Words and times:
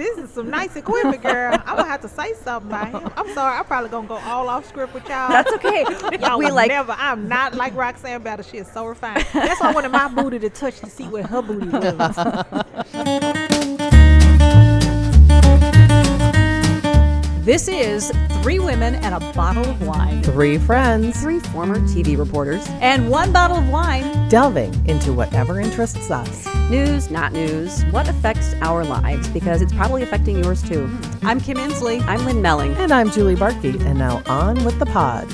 this 0.00 0.16
is 0.16 0.30
some 0.30 0.48
nice 0.48 0.74
equipment, 0.76 1.22
girl. 1.22 1.52
I'm 1.66 1.76
gonna 1.76 1.84
have 1.84 2.00
to 2.00 2.08
say 2.08 2.32
something 2.34 2.70
about 2.70 3.02
him. 3.02 3.12
I'm 3.16 3.32
sorry, 3.34 3.58
I'm 3.58 3.64
probably 3.66 3.90
gonna 3.90 4.08
go 4.08 4.16
all 4.16 4.48
off 4.48 4.66
script 4.66 4.94
with 4.94 5.06
y'all. 5.08 5.28
That's 5.28 5.52
okay. 5.52 5.84
Y'all 6.20 6.38
we 6.38 6.50
like 6.50 6.68
never. 6.68 6.92
I'm 6.96 7.28
not 7.28 7.54
like 7.54 7.74
Roxanne 7.74 8.22
Battle. 8.22 8.44
She 8.44 8.56
is 8.56 8.70
so 8.70 8.86
refined. 8.86 9.26
That's 9.32 9.60
why 9.60 9.70
I 9.70 9.72
wanted 9.72 9.90
my 9.90 10.08
booty 10.08 10.38
to 10.38 10.48
touch 10.50 10.80
to 10.80 10.86
see 10.86 11.06
where 11.06 11.26
her 11.26 11.42
booty 11.42 11.68
was. 11.68 12.16
This 17.44 17.68
is 17.68 18.12
Three 18.42 18.58
Women 18.58 18.94
and 18.94 19.14
a 19.14 19.20
Bottle 19.34 19.66
of 19.68 19.86
Wine. 19.86 20.22
Three 20.22 20.56
friends 20.56 21.20
three 21.20 21.40
former 21.40 21.78
TV 21.80 22.16
reporters. 22.16 22.66
And 22.80 23.10
one 23.10 23.32
bottle 23.32 23.58
of 23.58 23.68
wine. 23.68 24.28
delving 24.30 24.72
into 24.88 25.12
whatever 25.12 25.60
interests 25.60 26.10
us. 26.10 26.46
News, 26.70 27.10
not 27.10 27.34
news. 27.34 27.82
What 27.90 28.08
affects 28.08 28.54
our 28.62 28.82
lives? 28.82 29.28
Because 29.28 29.60
it's 29.60 29.74
probably 29.74 30.02
affecting 30.04 30.42
yours 30.42 30.62
too. 30.62 30.86
Hmm. 30.86 31.26
I'm 31.26 31.40
Kim 31.40 31.58
Insley. 31.58 32.00
I'm 32.06 32.24
Lynn 32.24 32.40
Melling. 32.40 32.72
And 32.76 32.92
I'm 32.92 33.10
Julie 33.10 33.36
Barkey, 33.36 33.78
and 33.84 33.98
now 33.98 34.22
on 34.26 34.64
with 34.64 34.78
the 34.78 34.86
pod. 34.86 35.26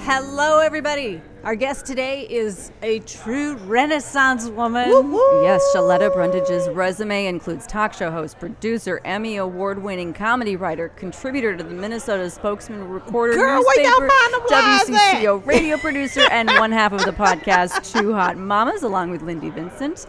Hello, 0.00 0.58
everybody. 0.58 1.20
Our 1.46 1.54
guest 1.54 1.86
today 1.86 2.22
is 2.28 2.72
a 2.82 2.98
true 2.98 3.54
Renaissance 3.54 4.48
woman. 4.48 4.88
Yes, 5.44 5.62
Sheletta 5.72 6.12
Brundidge's 6.12 6.68
resume 6.70 7.26
includes 7.26 7.68
talk 7.68 7.92
show 7.94 8.10
host, 8.10 8.40
producer, 8.40 9.00
Emmy 9.04 9.36
award 9.36 9.80
winning 9.80 10.12
comedy 10.12 10.56
writer, 10.56 10.88
contributor 10.88 11.56
to 11.56 11.62
the 11.62 11.70
Minnesota 11.70 12.28
Spokesman, 12.30 12.88
recorder, 12.88 13.34
Girl, 13.34 13.62
newspaper? 13.62 14.08
WCCO 14.50 15.46
radio 15.46 15.76
producer, 15.76 16.26
and 16.32 16.48
one 16.48 16.72
half 16.72 16.92
of 16.92 17.04
the 17.04 17.12
podcast 17.12 17.92
Two 17.92 18.12
Hot 18.12 18.36
Mamas, 18.36 18.82
along 18.82 19.12
with 19.12 19.22
Lindy 19.22 19.50
Vincent. 19.50 20.06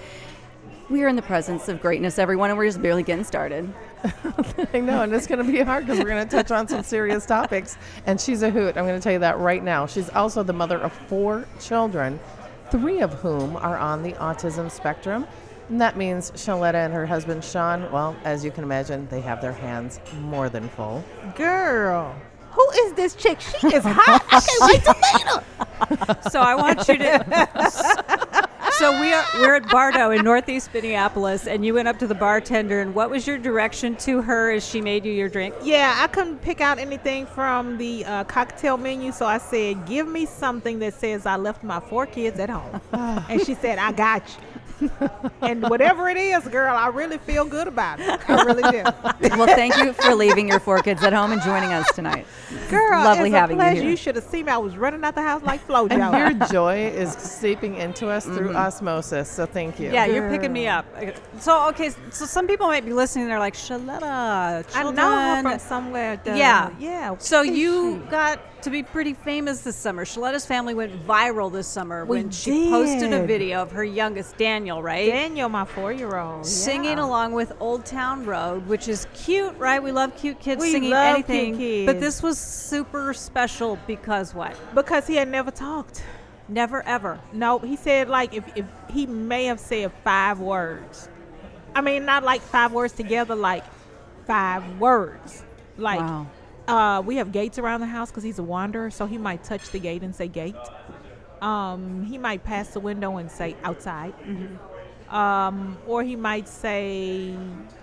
We 0.90 1.04
are 1.04 1.10
in 1.10 1.18
the 1.18 1.22
presence 1.22 1.68
of 1.68 1.82
greatness, 1.82 2.18
everyone, 2.18 2.50
and 2.50 2.58
we're 2.58 2.68
just 2.68 2.82
barely 2.82 3.04
getting 3.04 3.26
started. 3.26 3.74
I 4.74 4.80
know, 4.80 5.02
and 5.02 5.14
it's 5.14 5.28
going 5.28 5.46
to 5.46 5.52
be 5.52 5.60
hard 5.60 5.86
because 5.86 6.00
we're 6.00 6.10
going 6.10 6.26
to 6.26 6.34
touch 6.34 6.50
on 6.50 6.66
some 6.70 6.82
serious 6.82 7.26
topics. 7.26 7.78
And 8.06 8.22
she's 8.22 8.42
a 8.42 8.50
hoot. 8.50 8.78
I'm 8.78 8.86
going 8.86 8.98
to 8.98 9.04
tell 9.04 9.12
you 9.12 9.20
that 9.20 9.38
right 9.38 9.62
now. 9.62 9.86
She's 9.86 10.10
also 10.12 10.44
the 10.44 10.54
mother 10.54 10.78
of 10.78 10.94
four 10.94 11.46
children, 11.60 12.22
three 12.72 13.02
of 13.02 13.14
whom 13.16 13.58
are 13.58 13.78
on 13.78 14.02
the 14.02 14.14
autism 14.14 14.72
spectrum. 14.72 15.28
And 15.68 15.82
that 15.82 15.98
means 15.98 16.32
Sheletta 16.32 16.86
and 16.86 16.94
her 16.94 17.06
husband 17.06 17.44
Sean, 17.44 17.92
well, 17.92 18.16
as 18.24 18.46
you 18.46 18.52
can 18.52 18.64
imagine, 18.64 19.10
they 19.10 19.20
have 19.20 19.42
their 19.42 19.52
hands 19.52 20.00
more 20.22 20.48
than 20.48 20.70
full. 20.70 21.04
Girl, 21.36 22.16
who 22.52 22.70
is 22.86 22.94
this 22.94 23.14
chick? 23.14 23.42
She 23.42 23.68
is 23.76 23.84
hot. 23.84 24.26
I 24.32 24.40
can't 24.40 24.72
wait 24.72 24.84
to 24.86 24.96
meet 25.14 26.08
her. 26.16 26.30
So 26.30 26.40
I 26.40 26.56
want 26.56 26.88
you 26.88 26.98
to. 26.98 28.44
So 28.78 29.02
we 29.02 29.12
are 29.12 29.26
we're 29.40 29.56
at 29.56 29.68
Bardo 29.70 30.12
in 30.12 30.24
Northeast 30.24 30.72
Minneapolis, 30.72 31.48
and 31.48 31.66
you 31.66 31.74
went 31.74 31.88
up 31.88 31.98
to 31.98 32.06
the 32.06 32.14
bartender. 32.14 32.80
And 32.80 32.94
what 32.94 33.10
was 33.10 33.26
your 33.26 33.40
direction 33.40 33.96
to 33.98 34.22
her 34.22 34.52
as 34.52 34.64
she 34.64 34.82
made 34.82 35.04
you 35.04 35.12
your 35.12 35.30
drink? 35.30 35.56
Yeah, 35.64 35.96
I 35.98 36.06
couldn't 36.06 36.44
pick 36.44 36.62
out 36.62 36.78
anything 36.78 37.26
from 37.26 37.80
the 37.80 38.06
uh, 38.06 38.24
cocktail 38.26 38.78
menu, 38.78 39.12
so 39.12 39.26
I 39.26 39.40
said, 39.40 39.88
"Give 39.88 40.08
me 40.08 40.28
something 40.28 40.78
that 40.78 40.94
says 40.94 41.26
I 41.26 41.38
left 41.38 41.64
my 41.64 41.80
four 41.80 42.06
kids 42.06 42.40
at 42.40 42.52
home." 42.52 42.80
and 42.94 43.44
she 43.44 43.56
said, 43.56 43.80
"I 43.80 43.94
got 43.94 44.22
you." 44.28 44.47
And 45.42 45.64
whatever 45.70 46.10
it 46.10 46.18
is, 46.18 46.48
girl, 46.48 46.76
I 46.76 46.88
really 46.88 47.18
feel 47.18 47.46
good 47.46 47.68
about 47.68 48.00
it. 48.00 48.20
I 48.30 48.44
really 48.44 48.64
do. 48.72 48.84
Well, 49.38 49.48
thank 49.48 49.78
you 49.78 49.94
for 49.94 50.16
leaving 50.16 50.48
your 50.48 50.60
four 50.60 50.82
kids 50.82 51.04
at 51.04 51.14
home 51.14 51.32
and 51.32 51.42
joining 51.42 51.72
us 51.72 51.92
tonight. 51.94 52.26
Girl, 52.70 53.04
Lovely 53.04 53.30
it's 53.30 53.36
a 53.36 53.40
having 53.40 53.58
you 53.58 53.62
pleasure. 53.62 53.82
here. 53.82 53.90
You 53.92 53.98
should 53.98 54.16
have 54.16 54.24
seen 54.24 54.46
me. 54.46 54.52
I 54.52 54.58
was 54.58 54.76
running 54.78 55.04
out 55.04 55.14
the 55.14 55.22
house 55.22 55.44
like 55.44 55.62
Flo 55.62 55.86
And 55.88 56.02
Joe. 56.02 56.18
your 56.18 56.48
joy 56.50 56.88
is 56.88 57.12
seeping 57.14 57.76
into 57.76 58.08
us 58.08 58.26
through 58.26 58.50
mm-hmm. 58.50 58.56
osmosis. 58.58 59.30
So 59.30 59.46
thank 59.46 59.80
you. 59.80 59.92
Yeah, 59.92 60.06
you're 60.06 60.30
picking 60.30 60.54
me 60.54 60.68
up. 60.68 60.86
So 61.40 61.68
okay, 61.70 61.92
so 62.10 62.26
some 62.26 62.48
people 62.48 62.68
might 62.68 62.86
be 62.86 62.94
listening. 62.94 63.28
They're 63.28 63.38
like, 63.38 63.54
Sheletta, 63.54 64.02
I 64.02 64.64
children. 64.70 64.96
know 64.96 65.36
her 65.36 65.42
from 65.44 65.60
somewhere. 65.60 66.18
duh. 66.18 66.34
Yeah. 66.34 66.72
yeah. 66.80 67.16
So 67.18 67.42
you 67.42 68.02
she? 68.04 68.10
got 68.10 68.57
to 68.64 68.70
be 68.70 68.84
pretty 68.84 69.14
famous 69.14 69.62
this 69.62 69.76
summer. 69.76 70.06
Shaletta's 70.06 70.46
family 70.46 70.74
went 70.74 71.06
viral 71.08 71.52
this 71.52 71.68
summer 71.68 72.06
We 72.06 72.18
when 72.18 72.30
she 72.32 72.70
posted 72.70 73.14
a 73.14 73.26
video 73.26 73.62
of 73.62 73.72
her 73.72 73.84
youngest 73.84 74.38
Daniel, 74.38 74.82
right? 74.82 75.08
Daniel, 75.08 75.50
my 75.50 75.66
four-year-old, 75.66 76.46
Singing 76.46 76.98
yeah. 76.98 77.06
along 77.06 77.34
with 77.34 77.54
Old 77.60 77.86
Town 77.86 78.26
Road, 78.26 78.68
which 78.68 78.88
is 78.88 79.08
cute, 79.14 79.58
right? 79.58 79.82
We 79.82 79.92
love 79.92 80.16
cute 80.18 80.40
kids 80.40 80.62
We 80.62 80.72
singing 80.72 80.90
love 80.92 81.26
cute 81.26 81.30
anything. 81.30 81.86
But 81.86 82.00
this 82.00 82.22
was 82.24 82.38
super 82.38 83.14
special 83.14 83.78
because 83.88 84.34
what? 84.34 84.56
because 84.76 85.08
he 85.08 85.16
had 85.16 85.28
never 85.28 85.52
talked. 85.52 86.04
Never 86.50 86.82
ever. 86.84 87.20
No, 87.34 87.60
he 87.60 87.76
said 87.76 88.08
like 88.10 88.34
if, 88.34 88.44
if 88.56 88.66
he 88.90 89.06
may 89.06 89.46
have 89.46 89.60
said 89.60 89.92
five 90.04 90.40
words. 90.40 91.10
I 91.76 91.82
mean, 91.82 92.06
not 92.06 92.24
like 92.24 92.42
five 92.42 92.72
words 92.72 92.94
together, 92.94 93.36
like 93.36 93.64
five 94.26 94.80
words. 94.80 95.44
Like 95.78 96.00
Wow. 96.00 96.28
Uh, 96.68 97.02
we 97.06 97.16
have 97.18 97.32
gates 97.32 97.58
around 97.58 97.82
the 97.82 97.88
house 97.88 98.10
because 98.10 98.24
he's 98.24 98.40
a 98.40 98.44
wanderer, 98.44 98.92
so 98.92 99.06
he 99.06 99.18
might 99.18 99.44
touch 99.44 99.70
the 99.70 99.80
gate 99.80 100.04
and 100.04 100.16
say 100.16 100.28
gate. 100.28 100.56
Um, 101.42 102.04
he 102.04 102.18
might 102.18 102.44
pass 102.44 102.70
the 102.70 102.80
window 102.80 103.18
and 103.18 103.32
say 103.32 103.56
outside. 103.64 104.14
Um, 105.10 105.78
or 105.88 106.04
he 106.04 106.16
might 106.18 106.50
say 106.50 107.34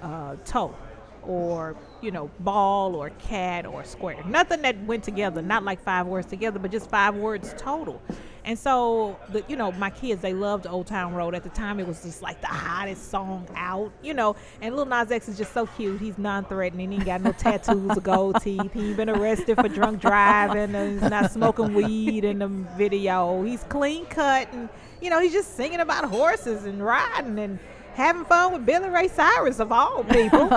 uh, 0.03 0.37
toe, 0.45 0.75
or 1.23 1.75
you 2.03 2.11
know 2.11 2.31
ball, 2.41 2.95
or 2.95 3.11
cat, 3.11 3.65
or 3.65 3.85
square. 3.85 4.23
Nothing 4.27 4.61
that 4.63 4.79
went 4.85 5.05
together, 5.05 5.41
not 5.41 5.65
like 5.65 5.83
five 5.83 6.07
words 6.07 6.27
together, 6.27 6.59
but 6.59 6.71
just 6.71 6.91
five 6.91 7.15
words 7.15 7.55
total. 7.57 8.03
And 8.45 8.59
so, 8.59 9.19
the, 9.31 9.43
you 9.49 9.57
know, 9.57 9.73
my 9.73 9.91
kids 9.91 10.21
they 10.21 10.35
loved 10.35 10.67
Old 10.67 10.87
Town 10.87 11.15
Road. 11.15 11.35
At 11.35 11.45
the 11.45 11.49
time, 11.51 11.81
it 11.81 11.87
was 11.87 12.03
just 12.03 12.23
like 12.23 12.41
the 12.41 12.47
hottest 12.47 13.11
song 13.11 13.49
out, 13.57 13.91
you 14.03 14.13
know. 14.15 14.37
And 14.61 14.77
Lil 14.77 14.85
Nas 14.85 15.11
X 15.11 15.29
is 15.29 15.39
just 15.39 15.53
so 15.55 15.67
cute. 15.67 16.01
He's 16.01 16.19
non-threatening. 16.19 16.91
He 16.91 16.99
ain't 16.99 17.07
got 17.07 17.23
no 17.23 17.33
tattoos 17.33 17.97
or 17.97 18.01
gold 18.01 18.43
teeth. 18.43 18.73
He 18.73 18.89
ain't 18.89 18.97
been 18.97 19.11
arrested 19.11 19.57
for 19.57 19.69
drunk 19.69 20.01
driving. 20.01 20.75
And 20.75 21.01
he's 21.01 21.11
not 21.11 21.31
smoking 21.33 21.73
weed 21.73 22.25
in 22.25 22.41
the 22.41 22.49
video. 22.49 23.43
He's 23.43 23.65
clean 23.65 24.07
cut 24.07 24.53
and 24.53 24.69
you 25.05 25.11
know, 25.11 25.21
he's 25.21 25.33
just 25.33 25.55
singing 25.55 25.81
about 25.81 26.07
horses 26.07 26.65
and 26.65 26.83
riding 26.83 27.39
and 27.39 27.59
having 27.95 28.25
fun 28.25 28.55
with 28.55 28.65
Billy 28.65 28.89
Ray 28.89 29.09
Cyrus 29.09 29.61
of 29.61 29.71
all 29.71 30.03
people. 30.05 30.51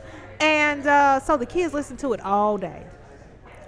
and 0.40 0.86
uh, 0.86 1.20
so 1.20 1.38
the 1.38 1.46
kids 1.46 1.72
listened 1.72 1.98
to 2.00 2.12
it 2.12 2.20
all 2.20 2.58
day. 2.58 2.84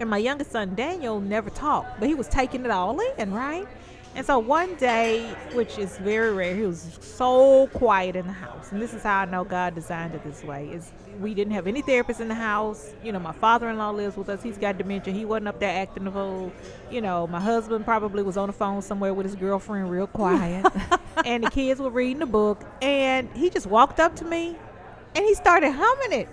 And 0.00 0.10
my 0.10 0.18
youngest 0.18 0.52
son 0.52 0.74
Daniel 0.74 1.20
never 1.20 1.50
talked, 1.50 2.00
but 2.00 2.08
he 2.08 2.14
was 2.14 2.28
taking 2.28 2.64
it 2.64 2.70
all 2.70 2.98
in, 3.00 3.32
right? 3.32 3.66
And 4.16 4.24
so 4.24 4.38
one 4.38 4.74
day, 4.76 5.28
which 5.52 5.78
is 5.78 5.98
very 5.98 6.32
rare, 6.32 6.56
he 6.56 6.62
was 6.62 6.98
so 7.02 7.66
quiet 7.74 8.16
in 8.16 8.26
the 8.26 8.32
house. 8.32 8.72
And 8.72 8.80
this 8.80 8.94
is 8.94 9.02
how 9.02 9.20
I 9.20 9.24
know 9.26 9.44
God 9.44 9.74
designed 9.74 10.14
it 10.14 10.24
this 10.24 10.42
way. 10.42 10.70
Is 10.70 10.90
we 11.20 11.34
didn't 11.34 11.52
have 11.52 11.66
any 11.66 11.82
therapists 11.82 12.20
in 12.20 12.28
the 12.28 12.34
house. 12.34 12.94
You 13.04 13.12
know, 13.12 13.18
my 13.18 13.32
father-in-law 13.32 13.90
lives 13.90 14.16
with 14.16 14.30
us. 14.30 14.42
He's 14.42 14.56
got 14.56 14.78
dementia. 14.78 15.12
He 15.12 15.26
wasn't 15.26 15.48
up 15.48 15.60
there 15.60 15.82
acting 15.82 16.04
the 16.04 16.10
fool. 16.10 16.50
You 16.90 17.02
know, 17.02 17.26
my 17.26 17.40
husband 17.40 17.84
probably 17.84 18.22
was 18.22 18.38
on 18.38 18.46
the 18.46 18.54
phone 18.54 18.80
somewhere 18.80 19.12
with 19.12 19.26
his 19.26 19.34
girlfriend, 19.34 19.90
real 19.90 20.06
quiet. 20.06 20.64
and 21.26 21.44
the 21.44 21.50
kids 21.50 21.78
were 21.78 21.90
reading 21.90 22.20
the 22.20 22.26
book. 22.26 22.64
And 22.80 23.28
he 23.34 23.50
just 23.50 23.66
walked 23.66 24.00
up 24.00 24.16
to 24.16 24.24
me, 24.24 24.56
and 25.14 25.24
he 25.26 25.34
started 25.34 25.72
humming 25.72 26.20
it. 26.20 26.28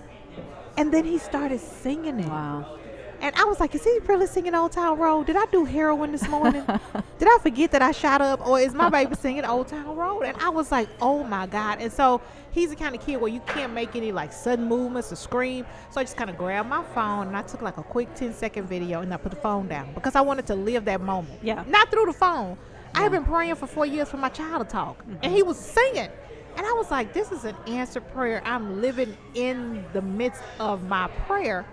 And 0.77 0.93
then 0.93 1.03
he 1.03 1.17
started 1.17 1.59
singing 1.59 2.21
it. 2.21 2.29
Wow. 2.29 2.79
And 3.23 3.33
I 3.37 3.45
was 3.45 3.61
like, 3.61 3.73
is 3.73 3.85
he 3.85 3.99
really 4.05 4.27
singing 4.27 4.53
Old 4.53 4.73
Town 4.73 4.99
Road? 4.99 5.27
Did 5.27 5.37
I 5.37 5.45
do 5.45 5.63
heroin 5.63 6.11
this 6.11 6.27
morning? 6.27 6.61
Did 7.19 7.29
I 7.29 7.37
forget 7.41 7.71
that 7.71 7.81
I 7.81 7.93
shot 7.93 8.19
up? 8.19 8.45
Or 8.45 8.59
is 8.59 8.73
my 8.73 8.89
baby 8.89 9.15
singing 9.15 9.45
Old 9.45 9.69
Town 9.69 9.95
Road? 9.95 10.23
And 10.23 10.35
I 10.39 10.49
was 10.49 10.73
like, 10.73 10.89
oh 11.01 11.23
my 11.23 11.47
God. 11.47 11.77
And 11.79 11.89
so 11.89 12.19
he's 12.51 12.71
the 12.71 12.75
kind 12.75 12.93
of 12.93 12.99
kid 12.99 13.21
where 13.21 13.31
you 13.31 13.39
can't 13.47 13.71
make 13.71 13.95
any 13.95 14.11
like 14.11 14.33
sudden 14.33 14.67
movements 14.67 15.09
or 15.13 15.15
scream. 15.15 15.65
So 15.89 16.01
I 16.01 16.03
just 16.03 16.17
kind 16.17 16.29
of 16.29 16.37
grabbed 16.37 16.67
my 16.67 16.83
phone 16.93 17.27
and 17.27 17.37
I 17.37 17.43
took 17.43 17.61
like 17.61 17.77
a 17.77 17.83
quick 17.83 18.13
10 18.13 18.33
second 18.33 18.67
video 18.67 18.99
and 18.99 19.13
I 19.13 19.15
put 19.15 19.31
the 19.31 19.39
phone 19.39 19.69
down 19.69 19.93
because 19.93 20.15
I 20.15 20.21
wanted 20.21 20.45
to 20.47 20.55
live 20.55 20.83
that 20.83 20.99
moment. 20.99 21.39
Yeah. 21.41 21.63
Not 21.65 21.91
through 21.91 22.07
the 22.07 22.13
phone. 22.13 22.57
I 22.93 23.03
have 23.03 23.13
been 23.13 23.23
praying 23.23 23.55
for 23.55 23.67
four 23.67 23.85
years 23.85 24.09
for 24.09 24.17
my 24.17 24.29
child 24.29 24.67
to 24.67 24.69
talk. 24.69 25.01
And 25.07 25.21
mm-hmm. 25.21 25.33
he 25.33 25.43
was 25.43 25.57
singing. 25.57 26.09
And 26.57 26.65
I 26.65 26.73
was 26.73 26.91
like, 26.91 27.13
this 27.13 27.31
is 27.31 27.45
an 27.45 27.55
answered 27.67 28.05
prayer. 28.11 28.41
I'm 28.43 28.81
living 28.81 29.15
in 29.33 29.85
the 29.93 30.01
midst 30.01 30.43
of 30.59 30.83
my 30.89 31.07
prayer. 31.25 31.65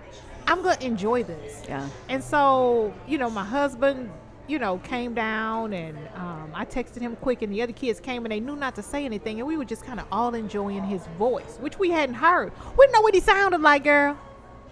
I'm 0.50 0.64
to 0.64 0.84
enjoy 0.84 1.22
this. 1.22 1.62
Yeah. 1.68 1.88
And 2.08 2.22
so, 2.22 2.92
you 3.06 3.18
know, 3.18 3.30
my 3.30 3.44
husband, 3.44 4.10
you 4.48 4.58
know, 4.58 4.78
came 4.78 5.14
down 5.14 5.72
and 5.72 5.96
um, 6.16 6.50
I 6.52 6.64
texted 6.64 7.00
him 7.00 7.14
quick, 7.14 7.42
and 7.42 7.52
the 7.52 7.62
other 7.62 7.72
kids 7.72 8.00
came 8.00 8.24
and 8.24 8.32
they 8.32 8.40
knew 8.40 8.56
not 8.56 8.74
to 8.74 8.82
say 8.82 9.04
anything. 9.04 9.38
And 9.38 9.46
we 9.46 9.56
were 9.56 9.64
just 9.64 9.84
kind 9.84 10.00
of 10.00 10.06
all 10.10 10.34
enjoying 10.34 10.82
his 10.82 11.06
voice, 11.18 11.58
which 11.60 11.78
we 11.78 11.90
hadn't 11.90 12.16
heard. 12.16 12.52
We 12.76 12.84
didn't 12.84 12.94
know 12.94 13.00
what 13.00 13.14
he 13.14 13.20
sounded 13.20 13.60
like, 13.60 13.84
girl. 13.84 14.18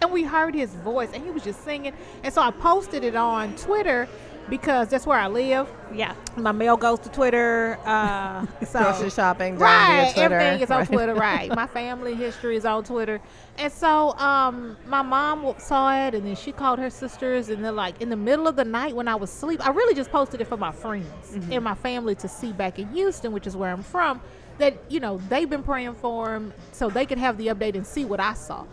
And 0.03 0.13
we 0.13 0.25
heard 0.25 0.55
his 0.55 0.75
voice, 0.75 1.11
and 1.13 1.25
he 1.25 1.31
was 1.31 1.45
just 1.45 1.65
singing. 1.65 1.93
And 2.25 2.35
so 2.35 2.43
I 2.43 2.51
posted 2.51 3.05
it 3.05 3.15
on 3.15 3.55
Twitter 3.55 4.09
because 4.51 4.89
that's 4.89 5.07
where 5.07 5.19
I 5.19 5.27
live. 5.29 5.69
Yeah. 5.95 6.15
My 6.37 6.53
mail 6.53 6.77
goes 6.77 6.99
to 7.01 7.09
Twitter. 7.09 7.79
Uh, 7.85 8.47
so 8.67 8.81
Grocery 8.81 9.11
shopping, 9.11 9.59
right, 9.59 10.11
Twitter. 10.15 10.35
everything 10.35 10.61
is 10.63 10.71
on 10.71 10.79
Right. 10.81 10.89
Twitter. 10.89 11.15
Right, 11.19 11.55
my 11.55 11.67
family 11.67 12.15
history 12.15 12.57
is 12.57 12.65
on 12.65 12.85
Twitter, 12.85 13.21
and 13.59 13.73
so 13.73 14.13
um, 14.19 14.77
my 14.87 15.03
mom 15.03 15.55
saw 15.59 16.07
it, 16.07 16.15
and 16.15 16.25
then 16.27 16.37
she 16.37 16.53
called 16.53 16.79
her 16.79 16.91
sisters, 16.91 17.49
and 17.49 17.65
they're 17.65 17.73
like 17.73 18.01
in 18.01 18.09
the 18.09 18.17
middle 18.17 18.47
of 18.47 18.57
the 18.57 18.65
night 18.65 18.95
when 18.95 19.09
I 19.09 19.15
was 19.17 19.31
asleep. 19.31 19.67
I 19.67 19.71
really 19.71 19.95
just 19.95 20.11
posted 20.11 20.41
it 20.41 20.47
for 20.47 20.57
my 20.57 20.73
friends 20.73 21.07
Mm-hmm. 21.33 21.53
and 21.53 21.65
my 21.65 21.75
family 21.75 22.15
to 22.17 22.29
see 22.29 22.53
back 22.53 22.79
in 22.79 22.89
Houston, 22.93 23.33
which 23.33 23.47
is 23.47 23.57
where 23.57 23.71
I'm 23.71 23.83
from. 23.83 24.21
that 24.59 24.75
you 24.89 24.99
know 25.01 25.19
they've 25.29 25.49
been 25.51 25.63
praying 25.63 25.95
for 25.95 26.35
him 26.35 26.53
so 26.73 26.89
they 26.91 27.07
could 27.07 27.19
have 27.19 27.37
the 27.39 27.47
update 27.49 27.75
and 27.77 27.87
see 27.87 28.05
what 28.05 28.19
I 28.21 28.35
saw. 28.35 28.65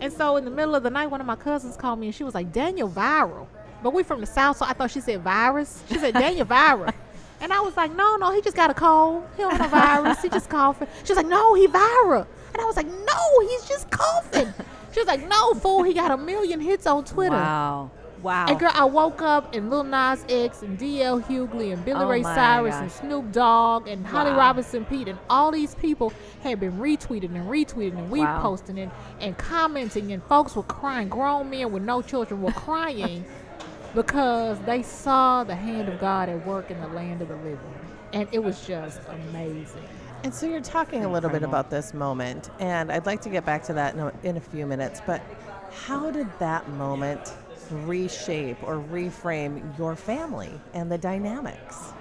And 0.00 0.12
so 0.12 0.36
in 0.36 0.44
the 0.44 0.50
middle 0.50 0.74
of 0.76 0.82
the 0.84 0.90
night, 0.90 1.06
one 1.08 1.20
of 1.20 1.26
my 1.26 1.34
cousins 1.36 1.76
called 1.76 1.98
me 1.98 2.06
and 2.06 2.14
she 2.14 2.22
was 2.24 2.34
like, 2.34 2.52
"Daniel 2.52 2.88
viral," 2.88 3.46
but 3.82 3.92
we 3.92 4.02
from 4.02 4.20
the 4.20 4.26
south, 4.26 4.56
so 4.58 4.64
I 4.66 4.72
thought 4.72 4.90
she 4.90 5.00
said 5.00 5.20
virus. 5.22 5.82
She 5.88 5.98
said 5.98 6.14
Daniel 6.14 6.46
viral. 6.46 6.92
And 7.40 7.52
I 7.52 7.60
was 7.60 7.76
like, 7.76 7.94
no, 7.94 8.16
no, 8.16 8.32
he 8.32 8.40
just 8.40 8.56
got 8.56 8.68
a 8.68 8.74
cold. 8.74 9.24
He 9.36 9.42
don't 9.42 9.52
have 9.56 9.66
a 9.66 9.68
virus. 9.68 10.20
He 10.22 10.28
just 10.28 10.50
coughing. 10.50 10.88
She 11.04 11.12
was 11.12 11.16
like, 11.18 11.28
no, 11.28 11.54
he 11.54 11.68
viral. 11.68 12.26
And 12.52 12.60
I 12.60 12.64
was 12.64 12.74
like, 12.74 12.88
no, 12.88 13.40
he's 13.48 13.64
just 13.68 13.88
coughing. 13.92 14.52
She 14.92 14.98
was 14.98 15.06
like, 15.06 15.24
no, 15.28 15.54
fool, 15.54 15.84
he 15.84 15.94
got 15.94 16.10
a 16.10 16.16
million 16.16 16.58
hits 16.58 16.84
on 16.84 17.04
Twitter. 17.04 17.36
Wow. 17.36 17.92
Wow. 18.22 18.46
And 18.48 18.58
girl, 18.58 18.72
I 18.74 18.84
woke 18.86 19.22
up 19.22 19.54
and 19.54 19.70
Lil 19.70 19.84
Nas 19.84 20.24
X 20.28 20.62
and 20.62 20.76
DL 20.76 21.22
Hughley 21.22 21.72
and 21.72 21.84
Billy 21.84 22.02
Oh 22.04 22.08
Ray 22.08 22.24
Cyrus 22.24 22.74
and. 22.74 22.90
Snoop 22.90 23.30
Dogg 23.30 23.86
and 23.86 24.04
Holly 24.04 24.32
Wow. 24.32 24.38
Robinson 24.38 24.84
Peete 24.86 25.06
and 25.06 25.18
all 25.30 25.52
these 25.52 25.76
people 25.76 26.12
had 26.42 26.58
been 26.58 26.72
retweeting 26.72 27.36
and 27.36 27.48
retweeting 27.48 27.96
and 27.98 28.10
Wow. 28.10 28.42
reposting 28.42 28.82
and, 28.82 28.90
and 29.20 29.38
commenting 29.38 30.10
and 30.10 30.24
folks 30.24 30.56
were 30.56 30.64
crying. 30.64 31.08
Grown 31.08 31.48
men 31.50 31.70
with 31.70 31.84
no 31.84 32.02
children 32.02 32.42
were 32.42 32.50
crying 32.50 33.24
because 33.94 34.58
they 34.60 34.82
saw 34.82 35.44
the 35.44 35.54
hand 35.54 35.88
of 35.88 35.98
God 35.98 36.28
at 36.28 36.46
work 36.46 36.70
in 36.70 36.80
the 36.80 36.88
land 36.88 37.22
of 37.22 37.28
the 37.28 37.36
living. 37.36 37.74
And 38.12 38.28
it 38.32 38.42
was 38.42 38.66
just 38.66 39.00
amazing. 39.08 39.82
And 40.24 40.34
so 40.34 40.46
you're 40.46 40.60
talking 40.60 41.04
a 41.04 41.12
little 41.12 41.30
bit 41.30 41.42
about 41.42 41.70
this 41.70 41.94
moment, 41.94 42.50
and 42.58 42.90
I'd 42.90 43.06
like 43.06 43.20
to 43.22 43.28
get 43.28 43.44
back 43.44 43.62
to 43.64 43.72
that 43.74 43.94
in 43.94 44.00
a, 44.00 44.12
in 44.24 44.36
a 44.36 44.40
few 44.40 44.66
minutes. 44.66 45.00
But 45.06 45.22
how 45.70 46.10
did 46.10 46.26
that 46.38 46.68
moment 46.70 47.34
reshape 47.70 48.62
or 48.62 48.76
reframe 48.76 49.76
your 49.78 49.94
family 49.94 50.50
and 50.74 50.90
the 50.90 50.98
dynamics? 50.98 51.92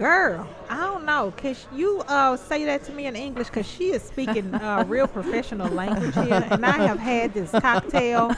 Girl, 0.00 0.48
I 0.70 0.78
don't 0.78 1.04
know. 1.04 1.30
Cause 1.36 1.66
you 1.74 2.02
uh, 2.08 2.34
say 2.38 2.64
that 2.64 2.84
to 2.84 2.92
me 2.92 3.04
in 3.04 3.14
English, 3.14 3.50
cause 3.50 3.66
she 3.66 3.90
is 3.90 4.02
speaking 4.02 4.54
uh, 4.54 4.82
real 4.88 5.06
professional 5.18 5.68
language 5.68 6.14
here, 6.14 6.42
and 6.50 6.64
I 6.64 6.78
have 6.86 6.98
had 6.98 7.34
this 7.34 7.50
cocktail 7.50 8.28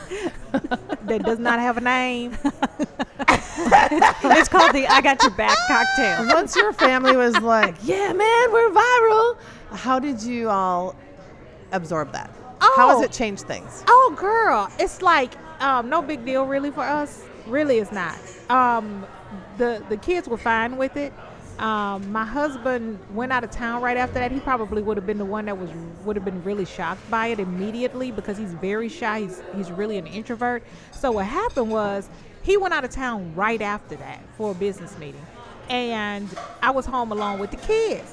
that 0.51 1.23
does 1.25 1.39
not 1.39 1.61
have 1.61 1.77
a 1.77 1.81
name. 1.81 2.33
it's 3.29 4.49
called 4.49 4.73
the 4.75 4.89
I 4.89 5.01
Got 5.03 5.23
Your 5.23 5.31
Back 5.31 5.57
cocktail. 5.69 6.27
Once 6.35 6.57
your 6.57 6.73
family 6.73 7.15
was 7.17 7.39
like, 7.39 7.77
"Yeah, 7.85 8.13
man, 8.13 8.53
we're 8.53 8.71
viral," 8.71 9.37
how 9.71 10.01
did 10.01 10.21
you 10.21 10.51
all 10.51 10.97
absorb 11.71 12.11
that? 12.11 12.29
How 12.59 12.89
has 12.89 12.99
Oh. 12.99 13.03
it 13.05 13.13
changed 13.13 13.47
things? 13.47 13.85
Oh, 13.87 14.15
girl, 14.19 14.69
it's 14.81 15.01
like 15.01 15.35
um, 15.63 15.89
no 15.89 16.03
big 16.03 16.25
deal 16.25 16.45
really 16.45 16.73
for 16.73 16.81
us. 16.83 17.23
Really, 17.47 17.79
it's 17.79 17.93
not. 17.93 18.19
Um, 18.51 19.07
the 19.59 19.81
the 19.89 19.97
kids 19.97 20.27
were 20.27 20.37
fine 20.37 20.77
with 20.77 20.97
it. 20.97 21.13
Um, 21.59 22.11
my 22.11 22.25
husband 22.25 22.99
went 23.15 23.33
out 23.33 23.45
of 23.45 23.51
town 23.51 23.83
right 23.83 23.97
after 23.97 24.15
that. 24.15 24.33
He 24.33 24.41
probably 24.41 24.83
would 24.83 24.97
have 24.97 25.07
been 25.07 25.19
the 25.19 25.25
one 25.25 25.45
that 25.47 25.57
was 25.57 25.71
would 26.05 26.17
have 26.17 26.25
been 26.25 26.43
really 26.43 26.65
shocked 26.65 27.09
by 27.11 27.29
it 27.29 27.39
immediately 27.39 28.11
because 28.11 28.37
he's 28.37 28.55
very 28.55 28.89
shy. 28.89 29.21
He's 29.21 29.43
he's 29.55 29.71
really 29.71 29.99
an 29.99 30.07
introvert. 30.07 30.65
So 30.93 31.13
what 31.13 31.27
happened 31.27 31.71
was 31.71 32.09
he 32.43 32.57
went 32.57 32.75
out 32.75 32.85
of 32.85 32.91
town 32.91 33.35
right 33.35 33.63
after 33.63 33.97
that 33.97 34.21
for 34.37 34.53
a 34.53 34.55
business 34.55 34.99
meeting, 34.99 35.25
and 35.69 36.29
I 36.63 36.71
was 36.71 36.87
home 36.87 37.13
alone 37.13 37.39
with 37.39 37.51
the 37.51 37.59
kids. 37.59 38.13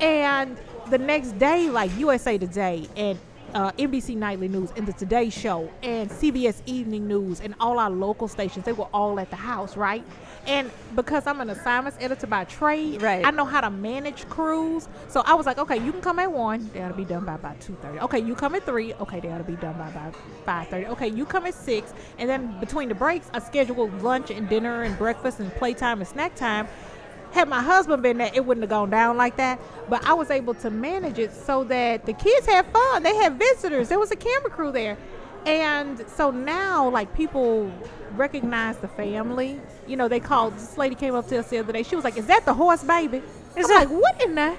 And 0.00 0.56
the 0.90 0.98
next 0.98 1.38
day, 1.38 1.70
like 1.70 1.96
USA 1.98 2.36
Today 2.36 2.88
and 2.96 3.18
uh, 3.54 3.70
NBC 3.72 4.16
Nightly 4.16 4.48
News 4.48 4.70
and 4.76 4.86
the 4.86 4.92
Today 4.92 5.30
Show 5.30 5.70
and 5.82 6.10
CBS 6.10 6.60
Evening 6.66 7.06
News 7.06 7.40
and 7.40 7.54
all 7.60 7.78
our 7.78 7.90
local 7.90 8.26
stations, 8.28 8.64
they 8.64 8.72
were 8.72 8.88
all 8.92 9.20
at 9.20 9.30
the 9.30 9.36
house, 9.36 9.76
right? 9.76 10.04
And 10.46 10.70
because 10.94 11.26
I'm 11.26 11.40
an 11.40 11.48
assignments 11.50 11.96
editor 12.00 12.26
by 12.26 12.44
trade, 12.44 13.00
Right. 13.00 13.24
I 13.24 13.30
know 13.30 13.44
how 13.44 13.60
to 13.60 13.70
manage 13.70 14.28
crews. 14.28 14.88
So 15.08 15.22
I 15.24 15.34
was 15.34 15.46
like, 15.46 15.58
okay, 15.58 15.78
you 15.82 15.92
can 15.92 16.00
come 16.02 16.18
at 16.18 16.30
one, 16.30 16.68
they 16.72 16.82
ought 16.82 16.88
to 16.88 16.94
be 16.94 17.04
done 17.04 17.24
by 17.24 17.34
about 17.34 17.60
two 17.60 17.76
thirty. 17.80 17.98
Okay, 18.00 18.18
you 18.18 18.34
come 18.34 18.54
at 18.54 18.64
three, 18.64 18.92
okay, 18.94 19.20
they 19.20 19.30
ought 19.30 19.38
to 19.38 19.44
be 19.44 19.56
done 19.56 19.76
by 19.78 19.88
about 19.88 20.14
five 20.44 20.68
thirty. 20.68 20.86
Okay, 20.86 21.08
you 21.08 21.24
come 21.24 21.46
at 21.46 21.54
six, 21.54 21.94
and 22.18 22.28
then 22.28 22.58
between 22.60 22.88
the 22.88 22.94
breaks, 22.94 23.30
I 23.32 23.38
schedule 23.38 23.88
lunch 24.00 24.30
and 24.30 24.48
dinner 24.48 24.82
and 24.82 24.98
breakfast 24.98 25.40
and 25.40 25.52
playtime 25.54 26.00
and 26.00 26.08
snack 26.08 26.34
time 26.34 26.68
had 27.34 27.48
my 27.48 27.60
husband 27.60 28.02
been 28.02 28.18
there, 28.18 28.30
it 28.32 28.44
wouldn't 28.46 28.62
have 28.62 28.70
gone 28.70 28.90
down 28.90 29.16
like 29.16 29.36
that. 29.36 29.60
But 29.88 30.06
I 30.06 30.14
was 30.14 30.30
able 30.30 30.54
to 30.54 30.70
manage 30.70 31.18
it 31.18 31.34
so 31.34 31.64
that 31.64 32.06
the 32.06 32.12
kids 32.12 32.46
had 32.46 32.64
fun. 32.66 33.02
They 33.02 33.14
had 33.16 33.38
visitors. 33.38 33.88
There 33.88 33.98
was 33.98 34.10
a 34.10 34.16
camera 34.16 34.50
crew 34.50 34.72
there. 34.72 34.96
And 35.44 36.02
so 36.08 36.30
now, 36.30 36.88
like, 36.88 37.14
people 37.14 37.70
recognize 38.16 38.78
the 38.78 38.88
family. 38.88 39.60
You 39.86 39.96
know, 39.96 40.08
they 40.08 40.20
called, 40.20 40.54
this 40.54 40.78
lady 40.78 40.94
came 40.94 41.14
up 41.14 41.28
to 41.28 41.38
us 41.38 41.48
the 41.50 41.58
other 41.58 41.72
day. 41.72 41.82
She 41.82 41.96
was 41.96 42.04
like, 42.04 42.16
Is 42.16 42.26
that 42.26 42.46
the 42.46 42.54
horse 42.54 42.82
baby? 42.82 43.20
Is 43.56 43.68
like, 43.68 43.88
What 43.88 44.22
in 44.22 44.36
the? 44.36 44.56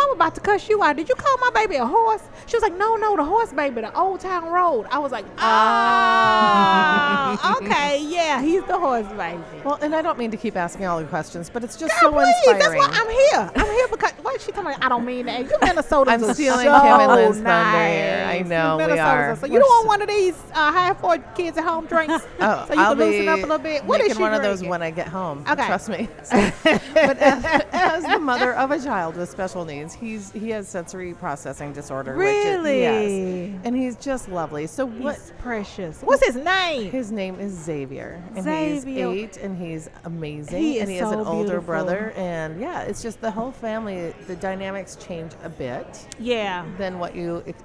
I'm, 0.00 0.10
about 0.12 0.34
to 0.34 0.40
cuss 0.40 0.68
you 0.68 0.82
out. 0.82 0.96
Did 0.96 1.08
you 1.08 1.14
call 1.14 1.38
my 1.38 1.50
baby 1.54 1.76
a 1.76 1.86
horse? 1.86 2.22
She 2.46 2.56
was 2.56 2.62
like, 2.62 2.76
No, 2.76 2.96
no, 2.96 3.16
the 3.16 3.24
horse 3.24 3.52
baby, 3.52 3.80
the 3.80 3.96
Old 3.96 4.20
Town 4.20 4.50
Road. 4.50 4.86
I 4.90 4.98
was 4.98 5.12
like, 5.12 5.24
Oh, 5.38 7.58
okay, 7.62 8.04
yeah, 8.08 8.42
he's 8.42 8.64
the 8.64 8.78
horse 8.78 9.06
baby. 9.08 9.40
Well, 9.64 9.78
and 9.82 9.94
I 9.94 10.02
don't 10.02 10.18
mean 10.18 10.30
to 10.30 10.36
keep 10.36 10.56
asking 10.56 10.84
all 10.86 11.00
the 11.00 11.06
questions, 11.06 11.50
but 11.50 11.64
it's 11.64 11.76
just 11.76 11.98
Girl, 12.00 12.12
so 12.12 12.16
please, 12.16 12.28
inspiring. 12.48 12.80
That's 12.80 12.92
why 12.92 13.00
I'm 13.00 13.08
here. 13.08 13.50
I'm 13.56 13.66
here 13.74 13.88
because 13.88 14.12
why 14.22 14.32
is 14.32 14.44
she 14.44 14.52
talking? 14.52 14.72
About, 14.72 14.84
I 14.84 14.88
don't 14.88 15.04
mean 15.04 15.26
that. 15.26 15.40
You 15.40 15.50
Minnesota. 15.62 16.10
I'm 16.10 16.34
stealing 16.34 16.66
Kim 16.66 16.74
and 16.74 17.12
Liz 17.12 17.40
thunder 17.40 17.78
here. 17.78 18.26
I 18.28 18.42
know, 18.42 18.76
we 18.78 18.98
are. 18.98 19.36
So 19.36 19.46
you 19.46 19.54
We're 19.54 19.60
don't 19.60 19.86
want 19.86 19.88
one 19.88 20.02
of 20.02 20.08
these 20.08 20.36
uh, 20.52 20.72
high 20.72 20.90
afford 20.90 21.22
kids 21.34 21.56
at 21.58 21.64
home 21.64 21.86
drinks, 21.86 22.26
Oh, 22.40 22.64
so 22.66 22.74
you 22.74 22.80
I'll 22.80 22.96
can 22.96 23.06
loosen 23.06 23.28
up 23.28 23.38
a 23.38 23.42
little 23.42 23.58
bit. 23.58 23.84
What 23.84 24.00
is 24.00 24.16
she 24.16 24.20
one 24.20 24.34
of 24.34 24.42
those 24.42 24.62
when 24.62 24.82
I 24.82 24.90
get 24.90 25.08
home. 25.08 25.44
Okay. 25.48 25.66
Trust 25.66 25.88
me. 25.88 26.08
but 26.30 27.18
as, 27.18 27.44
as 27.72 28.04
the 28.04 28.18
mother 28.18 28.54
of 28.54 28.70
a 28.70 28.78
child 28.78 29.16
with 29.16 29.28
special 29.28 29.64
needs, 29.64 29.89
he's 29.94 30.30
he 30.32 30.50
has 30.50 30.68
sensory 30.68 31.14
processing 31.14 31.72
disorder. 31.72 32.16
Which 32.16 32.26
Really? 32.26 32.82
is, 32.84 33.50
yes. 33.50 33.60
And 33.64 33.76
he's 33.76 33.96
just 33.96 34.28
lovely. 34.28 34.66
So 34.66 34.86
what? 34.86 35.16
He's 35.16 35.32
precious. 35.38 36.00
What's 36.02 36.24
his 36.26 36.36
name? 36.36 36.90
His 36.90 37.10
name 37.12 37.38
is 37.40 37.52
Xavier, 37.52 38.22
and 38.34 38.44
Xavier. 38.44 39.10
he's 39.10 39.18
eight, 39.22 39.36
and 39.38 39.56
he's 39.60 39.88
amazing. 40.04 40.58
He 40.62 40.76
is 40.76 40.82
and 40.82 40.90
he 40.90 40.96
has 40.98 41.10
so 41.10 41.20
an 41.20 41.26
older 41.26 41.60
brother, 41.60 42.12
and 42.16 42.60
yeah, 42.60 42.82
it's 42.82 43.02
just 43.02 43.20
the 43.20 43.30
whole 43.30 43.52
family. 43.52 44.14
The 44.26 44.36
dynamics 44.36 44.96
change 44.96 45.32
a 45.42 45.48
bit 45.48 46.06
Yeah, 46.18 46.66
than 46.78 46.98
what 46.98 47.14
you 47.14 47.42
ex- 47.46 47.62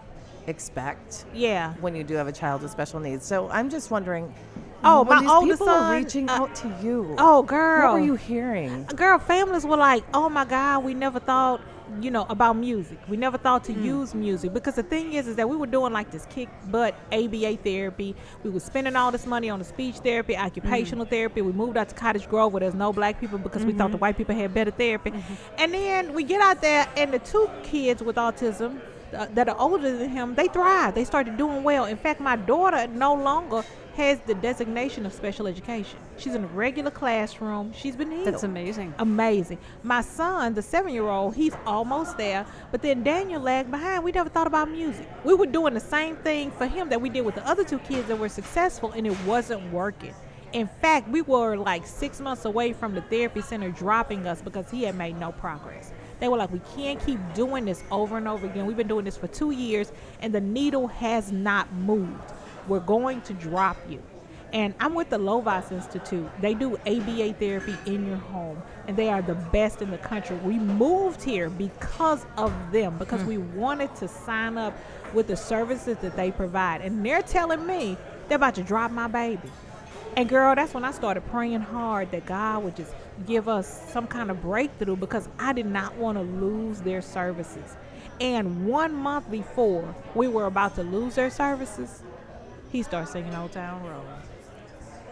expect 0.47 1.25
yeah. 1.33 1.73
when 1.81 1.95
you 1.95 2.03
do 2.03 2.13
have 2.15 2.27
a 2.27 2.31
child 2.31 2.61
with 2.61 2.71
special 2.71 2.99
needs. 2.99 3.25
So 3.25 3.49
I'm 3.49 3.69
just 3.69 3.91
wondering. 3.91 4.33
Oh, 4.87 5.01
when 5.01 5.15
my 5.15 5.21
these 5.21 5.29
oldest 5.31 5.59
people 5.61 5.69
are 5.73 5.95
reaching 5.95 6.29
uh, 6.29 6.33
out 6.33 6.53
to 6.57 6.67
you. 6.83 7.15
Oh, 7.17 7.41
girl. 7.41 7.93
What 7.93 7.99
were 8.01 8.05
you 8.05 8.13
hearing? 8.15 8.83
girl 8.95 9.17
families 9.17 9.65
were 9.65 9.77
like 9.77 10.03
oh 10.13 10.29
my 10.29 10.45
god 10.45 10.83
we 10.83 10.93
never 10.93 11.19
thought 11.19 11.59
you 12.01 12.11
know 12.11 12.25
about 12.29 12.57
music. 12.57 12.99
We 13.07 13.17
never 13.17 13.37
thought 13.37 13.63
to 13.65 13.73
mm. 13.73 13.83
use 13.83 14.15
music 14.15 14.53
because 14.53 14.75
the 14.75 14.83
thing 14.83 15.13
is 15.13 15.27
is 15.27 15.35
that 15.35 15.47
we 15.49 15.55
were 15.55 15.67
doing 15.67 15.93
like 15.93 16.11
this 16.11 16.25
kick 16.27 16.49
butt 16.69 16.95
ABA 17.11 17.57
therapy. 17.57 18.15
We 18.43 18.49
were 18.49 18.59
spending 18.59 18.95
all 18.95 19.11
this 19.11 19.25
money 19.25 19.49
on 19.49 19.59
the 19.59 19.65
speech 19.65 19.97
therapy 19.97 20.33
mm. 20.33 20.45
occupational 20.45 21.05
therapy. 21.05 21.41
We 21.41 21.51
moved 21.51 21.77
out 21.77 21.89
to 21.89 21.95
cottage 21.95 22.27
grove 22.27 22.53
where 22.53 22.61
there's 22.61 22.75
no 22.75 22.93
black 22.93 23.19
people 23.19 23.37
because 23.37 23.65
we 23.65 23.73
thought 23.73 23.91
the 23.91 23.97
mm-hmm. 23.97 24.01
white 24.01 24.17
people 24.17 24.35
had 24.35 24.53
better 24.53 24.71
therapy. 24.71 25.11
Mm-hmm. 25.11 25.33
And 25.57 25.73
then 25.73 26.13
we 26.13 26.23
get 26.23 26.41
out 26.41 26.61
there 26.61 26.87
and 26.97 27.13
the 27.13 27.19
two 27.19 27.49
kids 27.63 28.03
with 28.03 28.15
autism 28.15 28.79
uh, 29.13 29.27
that 29.33 29.47
are 29.47 29.57
older 29.57 29.97
than 29.97 30.09
him 30.09 30.35
they 30.35 30.47
thrive. 30.47 30.95
They 30.95 31.05
started 31.05 31.37
doing 31.37 31.63
well. 31.63 31.85
In 31.85 31.97
fact 31.97 32.19
my 32.19 32.35
daughter 32.35 32.87
no 32.87 33.13
longer 33.13 33.63
has 33.95 34.19
the 34.27 34.35
designation 34.35 35.05
of 35.05 35.13
special 35.13 35.47
education 35.47 35.97
she's 36.17 36.35
in 36.35 36.43
a 36.43 36.47
regular 36.47 36.91
classroom 36.91 37.71
she's 37.73 37.95
been 37.95 38.11
healed 38.11 38.25
That's 38.25 38.43
amazing. 38.43 38.93
amazing. 38.99 39.57
My 39.83 40.01
son, 40.01 40.53
the 40.53 40.61
seven 40.61 40.93
year 40.93 41.07
old, 41.07 41.35
he's 41.35 41.53
almost 41.65 42.17
there, 42.17 42.45
but 42.71 42.81
then 42.81 43.03
Daniel 43.03 43.41
lagged 43.41 43.71
behind. 43.71 44.03
We 44.03 44.11
never 44.11 44.29
thought 44.29 44.47
about 44.47 44.69
music. 44.69 45.07
We 45.23 45.33
were 45.33 45.45
doing 45.45 45.73
the 45.73 45.79
same 45.79 46.15
thing 46.17 46.51
for 46.51 46.65
him 46.65 46.89
that 46.89 47.01
we 47.01 47.09
did 47.09 47.25
with 47.25 47.35
the 47.35 47.47
other 47.47 47.63
two 47.63 47.79
kids 47.79 48.07
that 48.07 48.17
were 48.17 48.29
successful, 48.29 48.91
and 48.91 49.05
it 49.07 49.15
wasn't 49.25 49.71
working. 49.71 50.13
In 50.53 50.67
fact, 50.81 51.09
we 51.09 51.21
were 51.21 51.57
like 51.57 51.85
six 51.85 52.19
months 52.19 52.45
away 52.45 52.73
from 52.73 52.95
the 52.95 53.01
therapy 53.01 53.41
center 53.41 53.69
dropping 53.69 54.25
us 54.27 54.41
because 54.41 54.69
he 54.71 54.83
had 54.83 54.95
made 54.95 55.19
no 55.19 55.31
progress. 55.33 55.91
They 56.19 56.27
were 56.29 56.37
like, 56.37 56.51
we 56.51 56.61
can't 56.75 57.03
keep 57.05 57.19
doing 57.33 57.65
this 57.65 57.83
over 57.91 58.17
and 58.17 58.27
over 58.27 58.45
again. 58.47 58.65
We've 58.65 58.77
been 58.77 58.87
doing 58.87 59.05
this 59.05 59.17
for 59.17 59.27
two 59.27 59.51
years, 59.51 59.91
and 60.21 60.33
the 60.33 60.41
needle 60.41 60.87
has 60.87 61.31
not 61.31 61.71
moved. 61.73 62.31
We're 62.67 62.79
going 62.79 63.21
to 63.21 63.33
drop 63.33 63.77
you. 63.89 64.01
And 64.53 64.73
I'm 64.79 64.93
with 64.93 65.09
the 65.09 65.17
Lovaas 65.17 65.71
Institute. 65.71 66.29
They 66.39 66.53
do 66.53 66.77
ABA 66.77 67.33
therapy 67.33 67.75
in 67.85 68.07
your 68.07 68.17
home, 68.17 68.61
and 68.87 68.95
they 68.95 69.09
are 69.09 69.21
the 69.21 69.35
best 69.35 69.81
in 69.81 69.91
the 69.91 69.97
country. 69.97 70.37
We 70.37 70.57
moved 70.57 71.21
here 71.21 71.49
because 71.49 72.25
of 72.37 72.53
them, 72.71 72.97
because 72.97 73.21
hmm. 73.21 73.27
we 73.27 73.37
wanted 73.37 73.93
to 73.97 74.07
sign 74.07 74.57
up 74.57 74.73
with 75.13 75.27
the 75.27 75.35
services 75.35 75.97
that 75.97 76.15
they 76.15 76.31
provide. 76.31 76.81
And 76.81 77.05
they're 77.05 77.21
telling 77.21 77.65
me 77.65 77.97
they're 78.27 78.37
about 78.37 78.55
to 78.55 78.63
drop 78.63 78.91
my 78.91 79.07
baby. 79.07 79.49
And 80.15 80.29
girl, 80.29 80.55
that's 80.55 80.73
when 80.73 80.85
I 80.85 80.91
started 80.91 81.27
praying 81.27 81.59
hard 81.59 82.11
that 82.11 82.25
God 82.25 82.63
would 82.63 82.77
just 82.77 82.93
give 83.27 83.49
us 83.49 83.91
some 83.91 84.07
kind 84.07 84.31
of 84.31 84.41
breakthrough 84.41 84.95
because 84.95 85.27
I 85.37 85.51
did 85.51 85.65
not 85.65 85.95
want 85.97 86.17
to 86.17 86.23
lose 86.23 86.79
their 86.79 87.01
services. 87.01 87.75
And 88.21 88.65
one 88.65 88.93
month 88.93 89.29
before 89.29 89.93
we 90.13 90.29
were 90.29 90.45
about 90.45 90.75
to 90.75 90.83
lose 90.83 91.15
their 91.15 91.29
services, 91.29 92.01
he 92.75 92.83
starts 92.83 93.11
singing 93.11 93.33
Old 93.33 93.53
Town 93.53 93.81
Road. 93.83 94.03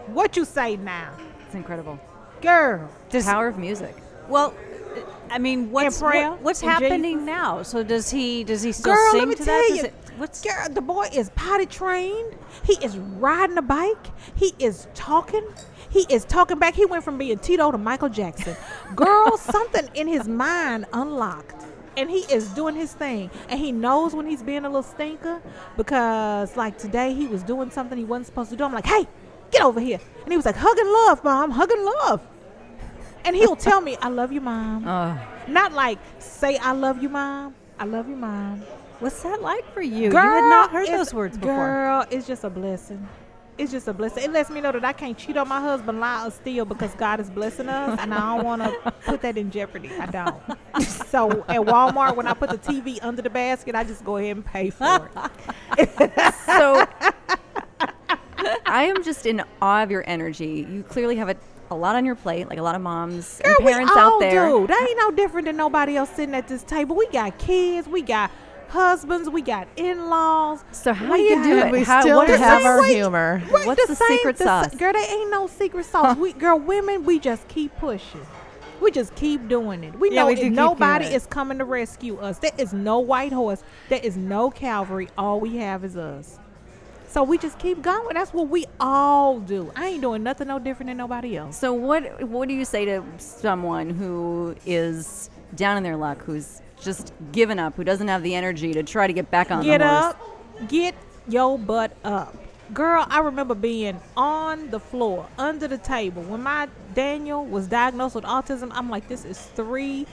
What 0.08 0.36
you 0.36 0.44
say 0.44 0.76
now? 0.76 1.14
It's 1.46 1.54
incredible. 1.54 1.98
Girl. 2.42 2.90
The 3.08 3.22
power 3.22 3.48
of 3.48 3.56
music. 3.56 3.96
Well, 4.28 4.52
I 5.30 5.38
mean, 5.38 5.70
what's 5.70 6.00
what- 6.02 6.40
what's 6.42 6.62
in 6.62 6.68
happening 6.68 7.14
Jesus. 7.20 7.26
now? 7.26 7.62
So 7.62 7.82
does 7.82 8.10
he 8.10 8.44
does 8.44 8.62
he 8.62 8.72
still 8.72 8.94
Girl, 8.94 9.10
sing 9.12 9.18
let 9.20 9.28
me 9.28 9.34
to 9.36 9.44
tell 9.44 9.60
that? 9.62 9.76
you, 9.76 9.84
it- 9.84 9.94
what's 10.18 10.42
girl, 10.42 10.68
the 10.70 10.82
boy 10.82 11.08
is 11.12 11.30
potty 11.34 11.64
trained. 11.64 12.34
He 12.64 12.74
is 12.84 12.98
riding 12.98 13.56
a 13.56 13.62
bike. 13.62 14.06
He 14.34 14.52
is 14.58 14.86
talking. 14.94 15.44
He 15.88 16.04
is 16.10 16.24
talking 16.26 16.58
back. 16.58 16.74
He 16.74 16.84
went 16.84 17.02
from 17.02 17.16
being 17.16 17.38
Tito 17.38 17.70
to 17.72 17.78
Michael 17.78 18.08
Jackson. 18.10 18.56
Girl, 18.94 19.38
something 19.38 19.88
in 19.94 20.06
his 20.06 20.28
mind 20.28 20.84
unlocked. 20.92 21.64
And 21.96 22.10
he 22.10 22.20
is 22.32 22.48
doing 22.50 22.74
his 22.74 22.92
thing. 22.92 23.30
And 23.48 23.58
he 23.60 23.70
knows 23.72 24.14
when 24.14 24.26
he's 24.26 24.42
being 24.42 24.64
a 24.64 24.68
little 24.68 24.82
stinker 24.82 25.40
because, 25.76 26.56
like, 26.56 26.76
today 26.78 27.14
he 27.14 27.26
was 27.26 27.42
doing 27.42 27.70
something 27.70 27.96
he 27.96 28.04
wasn't 28.04 28.26
supposed 28.26 28.50
to 28.50 28.56
do. 28.56 28.64
I'm 28.64 28.72
like, 28.72 28.86
hey, 28.86 29.06
get 29.50 29.62
over 29.62 29.80
here. 29.80 30.00
And 30.24 30.32
he 30.32 30.36
was 30.36 30.46
like, 30.46 30.56
hugging 30.56 30.86
love, 30.86 31.22
mom, 31.24 31.50
hug 31.50 31.70
and 31.70 31.84
love. 31.84 32.20
And 33.26 33.34
he'll 33.34 33.56
tell 33.56 33.80
me, 33.80 33.96
I 34.02 34.08
love 34.10 34.32
you, 34.32 34.42
mom. 34.42 34.86
Oh, 34.86 35.18
Not 35.48 35.72
like, 35.72 35.98
say, 36.18 36.58
I 36.58 36.72
love 36.72 37.02
you, 37.02 37.08
mom. 37.08 37.54
I 37.78 37.84
love 37.86 38.06
you, 38.06 38.16
mom. 38.16 38.60
what's 39.00 39.22
that 39.22 39.40
like 39.40 39.64
for 39.72 39.80
you? 39.80 40.10
you 40.10 40.16
had 40.16 40.48
not 40.50 40.70
heard 40.70 40.88
those 40.88 41.14
words 41.14 41.38
before. 41.38 41.56
Girl, 41.56 42.04
it's 42.10 42.26
just 42.26 42.44
a 42.44 42.50
blessing. 42.50 43.08
It's 43.56 43.70
just 43.70 43.86
a 43.86 43.92
blessing. 43.92 44.24
It 44.24 44.32
lets 44.32 44.50
me 44.50 44.60
know 44.60 44.72
that 44.72 44.84
I 44.84 44.92
can't 44.92 45.16
cheat 45.16 45.36
on 45.36 45.48
my 45.48 45.60
husband, 45.60 46.00
lie 46.00 46.26
or 46.26 46.30
steal 46.30 46.64
because 46.64 46.92
God 46.94 47.20
is 47.20 47.30
blessing 47.30 47.68
us, 47.68 47.98
and 48.00 48.12
I 48.12 48.36
don't 48.36 48.44
want 48.44 48.62
to 48.62 48.92
put 49.04 49.22
that 49.22 49.38
in 49.38 49.50
jeopardy. 49.50 49.90
I 49.92 50.06
don't. 50.06 50.42
so 50.82 51.30
at 51.48 51.60
Walmart, 51.60 52.16
when 52.16 52.26
I 52.26 52.34
put 52.34 52.50
the 52.50 52.58
TV 52.58 52.98
under 53.00 53.22
the 53.22 53.30
basket, 53.30 53.76
I 53.76 53.84
just 53.84 54.04
go 54.04 54.16
ahead 54.16 54.36
and 54.36 54.44
pay 54.44 54.70
for 54.70 55.08
it. 55.78 56.34
so 56.46 56.86
I 58.66 58.84
am 58.84 59.04
just 59.04 59.24
in 59.24 59.42
awe 59.62 59.82
of 59.82 59.90
your 59.90 60.02
energy. 60.06 60.66
You 60.68 60.82
clearly 60.82 61.16
have 61.16 61.28
a, 61.28 61.36
a 61.70 61.76
lot 61.76 61.94
on 61.94 62.04
your 62.04 62.16
plate, 62.16 62.48
like 62.48 62.58
a 62.58 62.62
lot 62.62 62.74
of 62.74 62.82
moms 62.82 63.40
Girl, 63.42 63.54
and 63.56 63.66
parents 63.66 63.92
we 63.94 64.00
all 64.00 64.14
out 64.14 64.20
there. 64.20 64.46
do. 64.48 64.66
They 64.66 64.74
ain't 64.74 64.98
no 64.98 65.12
different 65.12 65.46
than 65.46 65.56
nobody 65.56 65.96
else 65.96 66.10
sitting 66.10 66.34
at 66.34 66.48
this 66.48 66.64
table. 66.64 66.96
We 66.96 67.06
got 67.08 67.38
kids, 67.38 67.86
we 67.86 68.02
got 68.02 68.32
husbands, 68.74 69.30
we 69.30 69.40
got 69.40 69.66
in-laws. 69.76 70.62
So 70.72 70.92
how 70.92 71.16
do 71.16 71.22
you 71.22 71.42
do 71.42 71.58
it? 71.58 71.72
We 71.72 71.82
How- 71.84 72.02
still 72.02 72.18
what 72.18 72.28
is 72.28 72.38
have 72.38 72.64
our 72.64 72.82
Wait, 72.82 72.94
humor. 72.96 73.42
Right, 73.50 73.66
What's 73.66 73.86
the 73.86 73.94
secret 73.94 74.36
the 74.36 74.44
sauce? 74.44 74.74
girl, 74.74 74.92
there 74.92 75.10
ain't 75.10 75.30
no 75.30 75.46
secret 75.46 75.86
sauce. 75.86 76.16
we, 76.18 76.32
girl, 76.34 76.58
women, 76.58 77.04
we 77.04 77.18
just 77.18 77.48
keep 77.48 77.74
pushing. 77.78 78.20
We 78.80 78.90
just 78.90 79.14
keep 79.14 79.48
doing 79.48 79.82
it. 79.84 79.98
We 79.98 80.10
Yeah, 80.10 80.22
know 80.22 80.26
we 80.26 80.34
do 80.34 80.50
nobody 80.50 81.06
is 81.06 81.26
coming 81.26 81.58
to 81.58 81.64
rescue 81.64 82.18
us. 82.18 82.38
There 82.38 82.50
is 82.58 82.74
no 82.74 82.98
white 82.98 83.32
horse. 83.32 83.62
There 83.88 84.00
is 84.02 84.16
no 84.16 84.50
Calvary. 84.50 85.08
All 85.16 85.40
we 85.40 85.56
have 85.56 85.84
is 85.84 85.96
us. 85.96 86.38
So 87.08 87.22
we 87.22 87.38
just 87.38 87.58
keep 87.60 87.80
going. 87.80 88.14
That's 88.14 88.32
what 88.34 88.48
we 88.48 88.66
all 88.80 89.38
do. 89.38 89.72
I 89.76 89.86
ain't 89.90 90.02
doing 90.02 90.24
nothing 90.24 90.48
no 90.48 90.58
different 90.58 90.88
than 90.90 90.96
nobody 90.96 91.36
else. 91.36 91.56
So 91.56 91.72
what 91.72 92.24
what 92.28 92.48
do 92.48 92.54
you 92.54 92.64
say 92.64 92.84
to 92.86 93.04
someone 93.18 93.90
who 93.90 94.56
is 94.66 95.30
down 95.54 95.76
in 95.76 95.84
their 95.84 95.96
luck, 95.96 96.22
who's 96.24 96.60
just 96.84 97.12
given 97.32 97.58
up, 97.58 97.74
who 97.76 97.84
doesn't 97.84 98.08
have 98.08 98.22
the 98.22 98.34
energy 98.34 98.72
to 98.74 98.82
try 98.82 99.06
to 99.06 99.12
get 99.12 99.30
back 99.30 99.50
on 99.50 99.62
Get 99.64 99.78
the 99.78 99.88
horse? 99.88 100.14
up. 100.14 100.68
Get 100.68 100.94
your 101.28 101.58
butt 101.58 101.96
up. 102.04 102.36
Girl, 102.72 103.06
I 103.08 103.20
remember 103.20 103.54
being 103.54 104.00
on 104.16 104.70
the 104.70 104.80
floor, 104.80 105.26
under 105.38 105.68
the 105.68 105.78
table. 105.78 106.22
When 106.22 106.42
my 106.42 106.68
Daniel 106.94 107.44
was 107.44 107.66
diagnosed 107.66 108.14
with 108.14 108.24
autism, 108.24 108.70
I'm 108.72 108.88
like, 108.88 109.08
this 109.08 109.24
is 109.24 109.38
three 109.38 110.06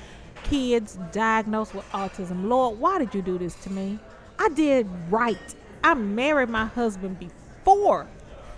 kids 0.44 0.98
diagnosed 1.12 1.74
with 1.74 1.90
autism. 1.92 2.48
Lord, 2.48 2.80
why 2.80 3.00
did 3.00 3.14
you 3.14 3.22
do 3.22 3.38
this 3.38 3.56
to 3.64 3.72
me? 3.72 4.00
I 4.40 4.50
did 4.50 4.88
right. 5.10 5.38
I 5.84 5.94
married 5.94 6.50
my 6.50 6.66
husband 6.66 7.20
before 7.20 8.08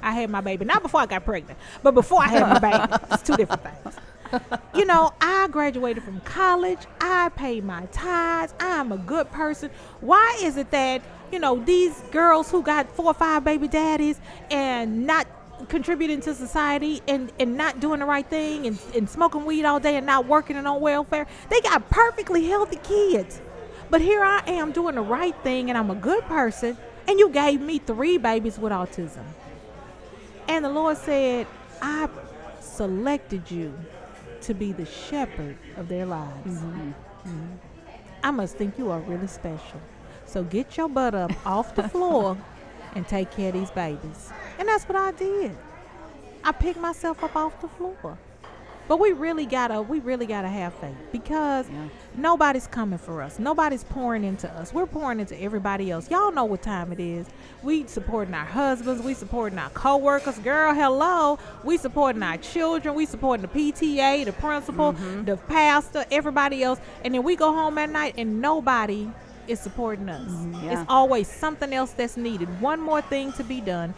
I 0.02 0.14
had 0.14 0.30
my 0.30 0.42
baby. 0.42 0.66
Not 0.66 0.82
before 0.82 1.02
I 1.02 1.06
got 1.06 1.24
pregnant, 1.24 1.60
but 1.84 1.94
before 1.94 2.22
I 2.22 2.28
had 2.28 2.50
my 2.50 2.60
baby. 2.60 3.04
It's 3.12 3.24
two 3.24 3.36
different 3.36 3.64
things 3.64 3.96
you 4.76 4.86
know, 4.86 5.14
I 5.22 5.48
graduated 5.50 6.04
from 6.04 6.20
college. 6.22 6.80
I 7.00 7.30
paid 7.30 7.64
my 7.64 7.86
tithes. 7.88 8.54
I'm 8.60 8.92
a 8.92 8.98
good 8.98 9.32
person. 9.32 9.70
Why 10.02 10.40
is 10.42 10.58
it 10.58 10.72
that, 10.72 11.02
you 11.32 11.40
know, 11.40 11.64
these 11.64 12.00
girls 12.12 12.50
who 12.50 12.62
got 12.62 12.90
four 12.90 13.08
or 13.08 13.14
five 13.14 13.44
baby 13.44 13.68
daddies 13.68 14.20
and 14.50 15.06
not 15.06 15.28
contributing 15.70 16.20
to 16.22 16.34
society 16.34 17.02
and, 17.08 17.32
and 17.40 17.56
not 17.56 17.80
doing 17.80 18.00
the 18.00 18.06
right 18.06 18.28
thing 18.28 18.68
and, 18.68 18.80
and 18.96 19.10
smoking 19.10 19.46
weed 19.46 19.66
all 19.66 19.80
day 19.80 19.96
and 19.96 20.06
not 20.06 20.26
working 20.26 20.58
and 20.58 20.68
on 20.68 20.82
welfare, 20.82 21.28
they 21.50 21.62
got 21.62 21.90
perfectly 21.90 22.46
healthy 22.46 22.78
kids. 22.78 23.40
But 23.90 24.02
here 24.02 24.24
I 24.24 24.44
am 24.48 24.72
doing 24.72 24.96
the 24.96 25.02
right 25.02 25.36
thing 25.44 25.70
and 25.70 25.78
I'm 25.78 25.92
a 25.92 25.96
good 25.96 26.24
person, 26.24 26.78
and 27.08 27.20
you 27.20 27.30
gave 27.30 27.62
me 27.62 27.80
three 27.80 28.18
babies 28.18 28.58
with 28.58 28.72
autism. 28.72 29.24
And 30.48 30.66
the 30.66 30.70
Lord 30.70 30.98
said, 30.98 31.48
I 31.82 32.10
selected 32.60 33.52
you 33.52 33.74
to 34.44 34.54
be 34.54 34.72
the 34.72 34.86
shepherd 34.86 35.58
of 35.78 35.88
their 35.88 36.06
lives. 36.06 36.60
Mm-hmm. 36.60 36.90
Mm-hmm. 36.90 37.56
I 38.24 38.32
must 38.32 38.56
think 38.56 38.78
you 38.78 38.92
are 38.92 39.00
really 39.02 39.28
special. 39.28 39.82
So 40.26 40.44
get 40.44 40.78
your 40.78 40.90
butt 40.90 41.16
up 41.16 41.32
off 41.46 41.76
the 41.76 41.88
floor 41.90 42.38
and 42.96 43.08
take 43.08 43.32
care 43.32 43.50
of 43.50 43.54
these 43.54 43.72
babies. 43.72 44.32
And 44.60 44.68
that's 44.68 44.86
what 44.86 44.96
I 44.96 45.12
did. 45.12 45.56
I 46.44 46.52
picked 46.52 46.80
myself 46.80 47.24
up 47.24 47.36
off 47.36 47.60
the 47.62 47.68
floor. 47.68 48.18
But 48.88 49.00
we 49.00 49.12
really 49.14 49.46
gotta 49.46 49.82
we 49.82 50.00
really 50.00 50.26
gotta 50.26 50.50
have 50.50 50.74
faith 50.74 50.96
because 51.12 51.70
Yeah. 51.70 51.88
nobody's 52.16 52.68
coming 52.68 53.00
for 53.00 53.22
us. 53.22 53.40
Nobody's 53.40 53.84
pouring 53.84 54.24
into 54.24 54.50
us. 54.52 54.74
We're 54.74 54.86
pouring 54.86 55.20
into 55.20 55.42
everybody 55.42 55.90
else. 55.90 56.10
Y'all 56.12 56.32
know 56.32 56.44
what 56.44 56.62
time 56.62 56.92
it 56.92 57.00
is. 57.00 57.28
We 57.62 57.88
supporting 57.88 58.34
our 58.34 58.46
husbands, 58.46 59.02
we 59.02 59.14
supporting 59.14 59.58
our 59.58 59.70
co-workers. 59.70 60.38
Girl, 60.40 60.74
hello. 60.74 61.40
We 61.64 61.78
supporting 61.78 62.24
our 62.24 62.38
children, 62.38 62.94
we 62.96 63.06
supporting 63.06 63.48
the 63.48 63.72
PTA, 63.72 64.26
the 64.26 64.34
principal, 64.34 64.94
mm-hmm. 64.94 65.26
the 65.26 65.38
pastor, 65.38 66.06
everybody 66.12 66.62
else. 66.64 66.80
And 67.06 67.14
then 67.14 67.24
we 67.24 67.36
go 67.36 67.54
home 67.54 67.78
at 67.78 67.90
night 67.90 68.16
and 68.18 68.42
nobody 68.42 69.08
is 69.48 69.60
supporting 69.60 70.10
us. 70.10 70.30
Mm-hmm. 70.30 70.66
Yeah. 70.66 70.82
It's 70.82 70.90
always 70.90 71.28
something 71.28 71.74
else 71.74 71.92
that's 71.92 72.18
needed. 72.18 72.62
One 72.62 72.80
more 72.80 73.02
thing 73.02 73.32
to 73.34 73.44
be 73.44 73.62
done. 73.62 73.94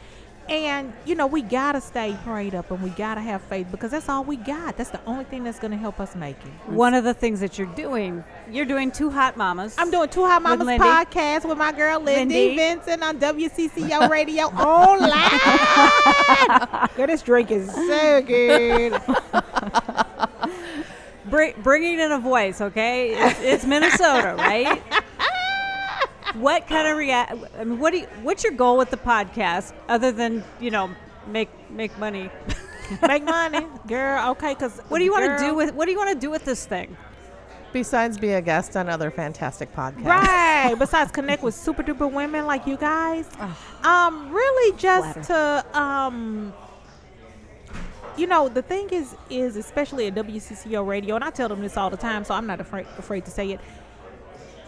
And 0.47 0.93
you 1.05 1.15
know, 1.15 1.25
we 1.25 1.41
gotta 1.41 1.81
stay 1.81 2.15
prayed 2.23 2.53
up 2.53 2.69
and 2.69 2.79
we 2.81 2.89
gotta 2.91 3.21
have 3.21 3.41
faith 3.43 3.67
because 3.71 3.89
that's 3.91 4.09
all 4.09 4.23
we 4.23 4.37
got. 4.37 4.77
That's 4.77 4.91
the 4.91 5.03
only 5.05 5.23
thing 5.23 5.43
that's 5.43 5.57
gonna 5.59 5.75
help 5.77 5.99
us 5.99 6.15
make 6.15 6.37
it. 6.45 6.71
One 6.71 6.93
of 6.93 7.03
the 7.03 7.15
things 7.15 7.39
that 7.39 7.57
you're 7.57 7.73
doing, 7.75 8.23
you're 8.51 8.65
doing 8.65 8.91
two 8.91 9.09
hot 9.09 9.37
mamas. 9.37 9.73
I'm 9.77 9.89
doing 9.89 10.07
Two 10.09 10.23
Hot 10.25 10.41
Mamas 10.43 10.65
Lindy. 10.65 10.83
podcast 10.85 11.47
with 11.49 11.57
my 11.57 11.71
girl 11.71 11.99
Lindy, 11.99 12.35
Lindy. 12.35 12.55
Vincent 12.57 13.01
on 13.03 13.19
WCCO 13.19 14.07
Radio 14.09 14.43
online. 14.45 16.89
Girl, 16.95 17.07
this 17.07 17.23
drink 17.23 17.49
is 17.49 17.71
so 17.73 18.21
good. 18.21 19.01
Bring, 21.27 21.55
bringing 21.63 21.99
in 21.99 22.11
a 22.11 22.19
voice, 22.19 22.61
okay? 22.61 23.15
It's, 23.15 23.39
it's 23.41 23.65
Minnesota, 23.65 24.35
right? 24.37 24.79
what 26.35 26.67
kind 26.67 26.87
of 26.87 26.97
react? 26.97 27.33
I 27.57 27.63
mean, 27.63 27.79
what 27.79 27.91
do 27.91 27.99
you, 27.99 28.07
what's 28.21 28.43
your 28.43 28.53
goal 28.53 28.77
with 28.77 28.89
the 28.89 28.97
podcast 28.97 29.73
other 29.89 30.11
than 30.11 30.43
you 30.59 30.71
know 30.71 30.89
make 31.27 31.49
make 31.69 31.97
money? 31.97 32.29
Make 33.01 33.23
money, 33.23 33.65
girl. 33.87 34.31
Okay, 34.31 34.53
because 34.53 34.79
What 34.89 34.99
do 34.99 35.03
you 35.03 35.11
want 35.11 35.39
to 35.39 35.43
do 35.43 35.55
with 35.55 35.73
What 35.73 35.85
do 35.85 35.91
you 35.91 35.97
want 35.97 36.11
to 36.11 36.19
do 36.19 36.29
with 36.29 36.45
this 36.45 36.67
thing? 36.67 36.95
Besides 37.73 38.17
be 38.17 38.31
a 38.33 38.41
guest 38.41 38.77
on 38.77 38.89
other 38.89 39.11
fantastic 39.11 39.73
podcasts. 39.75 40.05
Right. 40.05 40.75
Besides 40.79 41.11
connect 41.11 41.43
with 41.43 41.55
super 41.55 41.83
duper 41.83 42.11
women 42.11 42.45
like 42.45 42.67
you 42.67 42.77
guys. 42.77 43.27
Um, 43.83 44.31
really 44.31 44.77
just 44.77 45.23
to 45.29 45.65
um 45.73 46.53
you 48.17 48.27
know, 48.27 48.47
the 48.47 48.61
thing 48.61 48.89
is 48.91 49.15
is 49.29 49.55
especially 49.55 50.07
at 50.07 50.15
WCCO 50.15 50.85
radio, 50.85 51.15
and 51.15 51.23
I 51.23 51.31
tell 51.31 51.49
them 51.49 51.61
this 51.61 51.75
all 51.75 51.89
the 51.89 51.97
time, 51.97 52.23
so 52.23 52.33
I'm 52.33 52.47
not 52.47 52.61
afraid 52.61 52.85
afraid 52.97 53.25
to 53.25 53.31
say 53.31 53.51
it. 53.51 53.59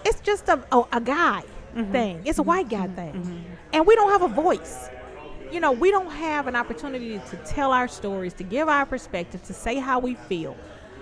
It's 0.03 0.19
just 0.21 0.49
a 0.49 0.63
a, 0.71 0.83
a 0.91 1.01
guy 1.01 1.43
Mm-hmm. 1.75 1.91
thing. 1.91 2.21
It's 2.25 2.39
a 2.39 2.41
mm-hmm. 2.41 2.49
white 2.49 2.69
guy 2.69 2.87
mm-hmm. 2.87 3.21
thing. 3.21 3.45
And 3.73 3.85
we 3.85 3.95
don't 3.95 4.09
have 4.09 4.23
a 4.23 4.27
voice. 4.27 4.89
You 5.51 5.59
know, 5.59 5.71
we 5.71 5.91
don't 5.91 6.09
have 6.09 6.47
an 6.47 6.55
opportunity 6.55 7.19
to 7.29 7.35
tell 7.45 7.71
our 7.71 7.87
stories, 7.87 8.33
to 8.35 8.43
give 8.43 8.67
our 8.67 8.85
perspective, 8.85 9.43
to 9.43 9.53
say 9.53 9.75
how 9.75 9.99
we 9.99 10.15
feel. 10.15 10.57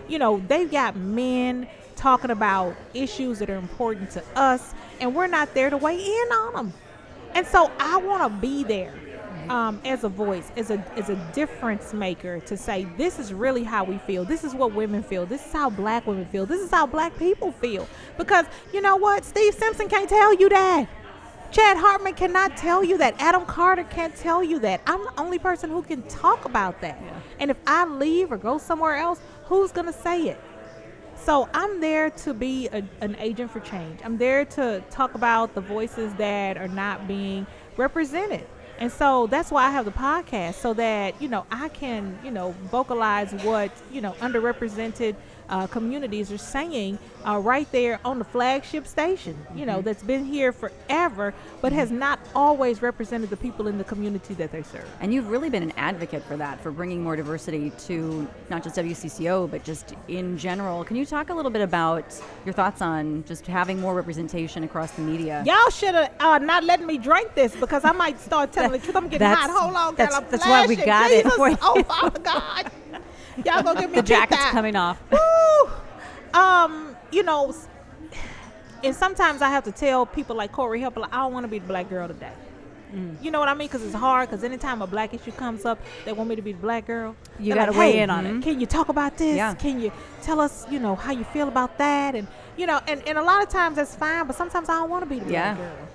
You 0.07 0.19
know, 0.19 0.43
they've 0.47 0.69
got 0.69 0.95
men 0.95 1.67
talking 1.95 2.29
about 2.29 2.75
issues 2.93 3.39
that 3.39 3.49
are 3.49 3.55
important 3.55 4.11
to 4.11 4.23
us, 4.35 4.73
and 4.99 5.15
we're 5.15 5.27
not 5.27 5.53
there 5.53 5.69
to 5.69 5.77
weigh 5.77 6.03
in 6.03 6.31
on 6.31 6.53
them. 6.53 6.73
And 7.33 7.47
so 7.47 7.71
I 7.79 7.97
want 7.97 8.23
to 8.23 8.39
be 8.39 8.63
there 8.63 8.93
um, 9.49 9.81
as 9.85 10.03
a 10.03 10.09
voice, 10.09 10.51
as 10.55 10.71
a 10.71 10.83
as 10.97 11.09
a 11.09 11.15
difference 11.33 11.93
maker 11.93 12.39
to 12.41 12.57
say 12.57 12.85
this 12.97 13.19
is 13.19 13.33
really 13.33 13.63
how 13.63 13.83
we 13.83 13.97
feel. 13.99 14.25
This 14.25 14.43
is 14.43 14.53
what 14.53 14.73
women 14.73 15.03
feel. 15.03 15.25
This 15.25 15.45
is 15.45 15.51
how 15.51 15.69
black 15.69 16.05
women 16.07 16.25
feel. 16.25 16.45
This 16.45 16.61
is 16.61 16.71
how 16.71 16.85
black 16.85 17.17
people 17.17 17.51
feel. 17.51 17.87
Because 18.17 18.45
you 18.73 18.81
know 18.81 18.95
what, 18.95 19.25
Steve 19.25 19.53
Simpson 19.53 19.87
can't 19.87 20.09
tell 20.09 20.33
you 20.33 20.49
that. 20.49 20.87
Chad 21.51 21.77
Hartman 21.77 22.15
cannot 22.15 22.57
tell 22.57 22.83
you 22.83 22.97
that. 22.97 23.15
Adam 23.19 23.45
Carter 23.45 23.85
can't 23.85 24.15
tell 24.15 24.43
you 24.43 24.59
that. 24.59 24.81
I'm 24.87 25.03
the 25.03 25.13
only 25.17 25.39
person 25.39 25.69
who 25.69 25.81
can 25.81 26.01
talk 26.03 26.45
about 26.45 26.81
that. 26.81 27.01
And 27.39 27.49
if 27.49 27.57
I 27.65 27.85
leave 27.85 28.31
or 28.31 28.37
go 28.37 28.57
somewhere 28.57 28.97
else, 28.97 29.21
who's 29.45 29.71
gonna 29.71 29.93
say 29.93 30.23
it? 30.23 30.41
So 31.15 31.49
I'm 31.53 31.79
there 31.79 32.09
to 32.09 32.33
be 32.33 32.67
a, 32.67 32.83
an 33.01 33.15
agent 33.19 33.49
for 33.51 33.59
change. 33.59 33.99
I'm 34.03 34.17
there 34.17 34.45
to 34.45 34.83
talk 34.91 35.15
about 35.15 35.55
the 35.55 35.61
voices 35.61 36.13
that 36.15 36.57
are 36.57 36.67
not 36.67 37.07
being 37.07 37.47
represented. 37.77 38.45
And 38.77 38.91
so 38.91 39.27
that's 39.27 39.51
why 39.51 39.65
I 39.65 39.69
have 39.69 39.85
the 39.85 39.91
podcast 39.91 40.55
so 40.55 40.73
that, 40.73 41.21
you 41.21 41.29
know, 41.29 41.45
I 41.49 41.69
can, 41.69 42.19
you 42.23 42.31
know, 42.31 42.51
vocalize 42.71 43.31
what, 43.43 43.71
you 43.91 44.01
know, 44.01 44.11
underrepresented 44.13 45.15
uh, 45.49 45.67
communities 45.67 46.31
are 46.31 46.37
saying 46.37 46.97
uh, 47.27 47.37
right 47.39 47.71
there 47.71 47.99
on 48.05 48.19
the 48.19 48.25
flagship 48.25 48.85
station, 48.87 49.35
you 49.55 49.65
know, 49.65 49.81
that's 49.81 50.03
been 50.03 50.25
here 50.25 50.51
forever, 50.51 51.33
but 51.61 51.71
has 51.71 51.91
not 51.91 52.19
always 52.35 52.81
represented 52.81 53.29
the 53.29 53.37
people 53.37 53.67
in 53.67 53.77
the 53.77 53.83
community 53.83 54.33
that 54.35 54.51
they 54.51 54.61
serve. 54.63 54.87
And 55.01 55.13
you've 55.13 55.29
really 55.29 55.49
been 55.49 55.63
an 55.63 55.73
advocate 55.77 56.23
for 56.23 56.37
that, 56.37 56.61
for 56.61 56.71
bringing 56.71 57.03
more 57.03 57.15
diversity 57.15 57.71
to 57.87 58.27
not 58.49 58.63
just 58.63 58.75
WCCO, 58.77 59.49
but 59.49 59.63
just 59.63 59.93
in 60.07 60.37
general. 60.37 60.83
Can 60.83 60.95
you 60.95 61.05
talk 61.05 61.29
a 61.29 61.33
little 61.33 61.51
bit 61.51 61.61
about 61.61 62.05
your 62.45 62.53
thoughts 62.53 62.81
on 62.81 63.23
just 63.25 63.45
having 63.47 63.79
more 63.79 63.95
representation 63.95 64.63
across 64.63 64.91
the 64.91 65.01
media? 65.01 65.43
Y'all 65.45 65.69
should 65.71 65.95
have 65.95 66.11
uh, 66.19 66.37
not 66.39 66.63
letting 66.63 66.85
me 66.85 66.97
drink 66.97 67.33
this 67.35 67.55
because 67.55 67.83
I 67.85 67.91
might 67.91 68.19
start 68.19 68.51
telling 68.51 68.71
the 68.71 68.79
truth. 68.79 68.95
I'm 68.95 69.07
getting 69.09 69.27
hot. 69.27 69.49
Hold 69.49 69.75
on, 69.75 69.95
girl. 69.95 70.05
that's- 70.07 70.13
I'm 70.15 70.25
that's 70.29 70.45
why 70.45 70.65
we 70.67 70.75
got 70.75 71.11
it 71.11 71.25
for 71.33 71.49
you. 71.49 71.57
Oh, 71.61 71.81
Father 71.83 72.19
God. 72.19 72.71
Y'all 73.45 73.63
gonna 73.63 73.81
give 73.81 73.89
me 73.91 73.97
The 73.97 74.03
jacket's 74.03 74.37
tea-time. 74.37 74.51
coming 74.53 74.75
off. 74.75 74.99
Woo! 75.11 75.69
Um, 76.39 76.95
you 77.11 77.23
know, 77.23 77.53
and 78.83 78.95
sometimes 78.95 79.41
I 79.41 79.49
have 79.49 79.63
to 79.65 79.71
tell 79.71 80.05
people 80.05 80.35
like 80.35 80.51
Cory 80.51 80.79
Hepola, 80.81 80.97
like, 81.01 81.13
I 81.13 81.17
don't 81.17 81.33
want 81.33 81.43
to 81.43 81.47
be 81.49 81.59
the 81.59 81.67
black 81.67 81.89
girl 81.89 82.07
today. 82.07 82.31
Mm. 82.93 83.21
You 83.21 83.31
know 83.31 83.39
what 83.39 83.49
I 83.49 83.53
mean? 83.55 83.67
Because 83.67 83.83
it's 83.83 83.95
hard. 83.95 84.29
Because 84.29 84.43
anytime 84.43 84.81
a 84.81 84.87
black 84.87 85.13
issue 85.13 85.31
comes 85.31 85.65
up, 85.65 85.79
they 86.05 86.13
want 86.13 86.29
me 86.29 86.35
to 86.35 86.41
be 86.41 86.51
the 86.53 86.59
black 86.59 86.85
girl. 86.87 87.15
You 87.39 87.53
gotta 87.55 87.71
like, 87.71 87.79
weigh 87.79 87.91
"Hey, 87.93 87.99
in 88.03 88.09
on 88.09 88.25
it." 88.25 88.43
Can 88.43 88.59
you 88.59 88.65
talk 88.67 88.89
about 88.89 89.17
this? 89.17 89.35
Yeah. 89.35 89.53
Can 89.55 89.79
you 89.81 89.91
tell 90.21 90.39
us, 90.39 90.65
you 90.69 90.79
know, 90.79 90.95
how 90.95 91.11
you 91.11 91.23
feel 91.25 91.47
about 91.47 91.77
that? 91.79 92.15
And 92.15 92.27
you 92.57 92.67
know, 92.67 92.79
and, 92.87 93.01
and 93.07 93.17
a 93.17 93.23
lot 93.23 93.41
of 93.43 93.49
times 93.49 93.75
that's 93.77 93.95
fine, 93.95 94.27
but 94.27 94.35
sometimes 94.35 94.69
I 94.69 94.73
don't 94.75 94.89
want 94.89 95.03
to 95.03 95.09
be 95.09 95.19
the 95.19 95.31
Yeah. 95.31 95.55
black 95.55 95.67
girl. 95.67 95.87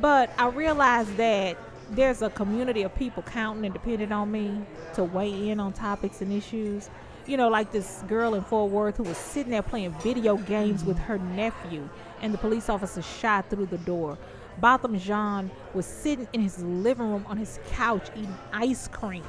But 0.00 0.30
I 0.38 0.48
realize 0.48 1.12
that 1.16 1.56
there's 1.90 2.22
a 2.22 2.30
community 2.30 2.82
of 2.82 2.94
people 2.94 3.22
counting 3.22 3.64
and 3.64 3.72
depending 3.72 4.12
on 4.12 4.30
me 4.30 4.62
to 4.94 5.04
weigh 5.04 5.50
in 5.50 5.60
on 5.60 5.72
topics 5.72 6.20
and 6.20 6.32
issues. 6.32 6.90
You 7.26 7.36
know, 7.36 7.48
like 7.48 7.72
this 7.72 8.02
girl 8.06 8.34
in 8.34 8.42
Fort 8.42 8.70
Worth 8.70 8.96
who 8.96 9.02
was 9.02 9.16
sitting 9.16 9.50
there 9.50 9.62
playing 9.62 9.92
video 10.00 10.36
games 10.36 10.84
with 10.84 10.98
her 10.98 11.18
nephew, 11.18 11.88
and 12.22 12.32
the 12.32 12.38
police 12.38 12.68
officer 12.68 13.02
shot 13.02 13.50
through 13.50 13.66
the 13.66 13.78
door. 13.78 14.16
Botham 14.58 14.98
Jean 14.98 15.50
was 15.74 15.86
sitting 15.86 16.28
in 16.32 16.40
his 16.40 16.62
living 16.62 17.10
room 17.10 17.26
on 17.28 17.36
his 17.36 17.58
couch 17.70 18.08
eating 18.14 18.34
ice 18.52 18.88
cream, 18.88 19.24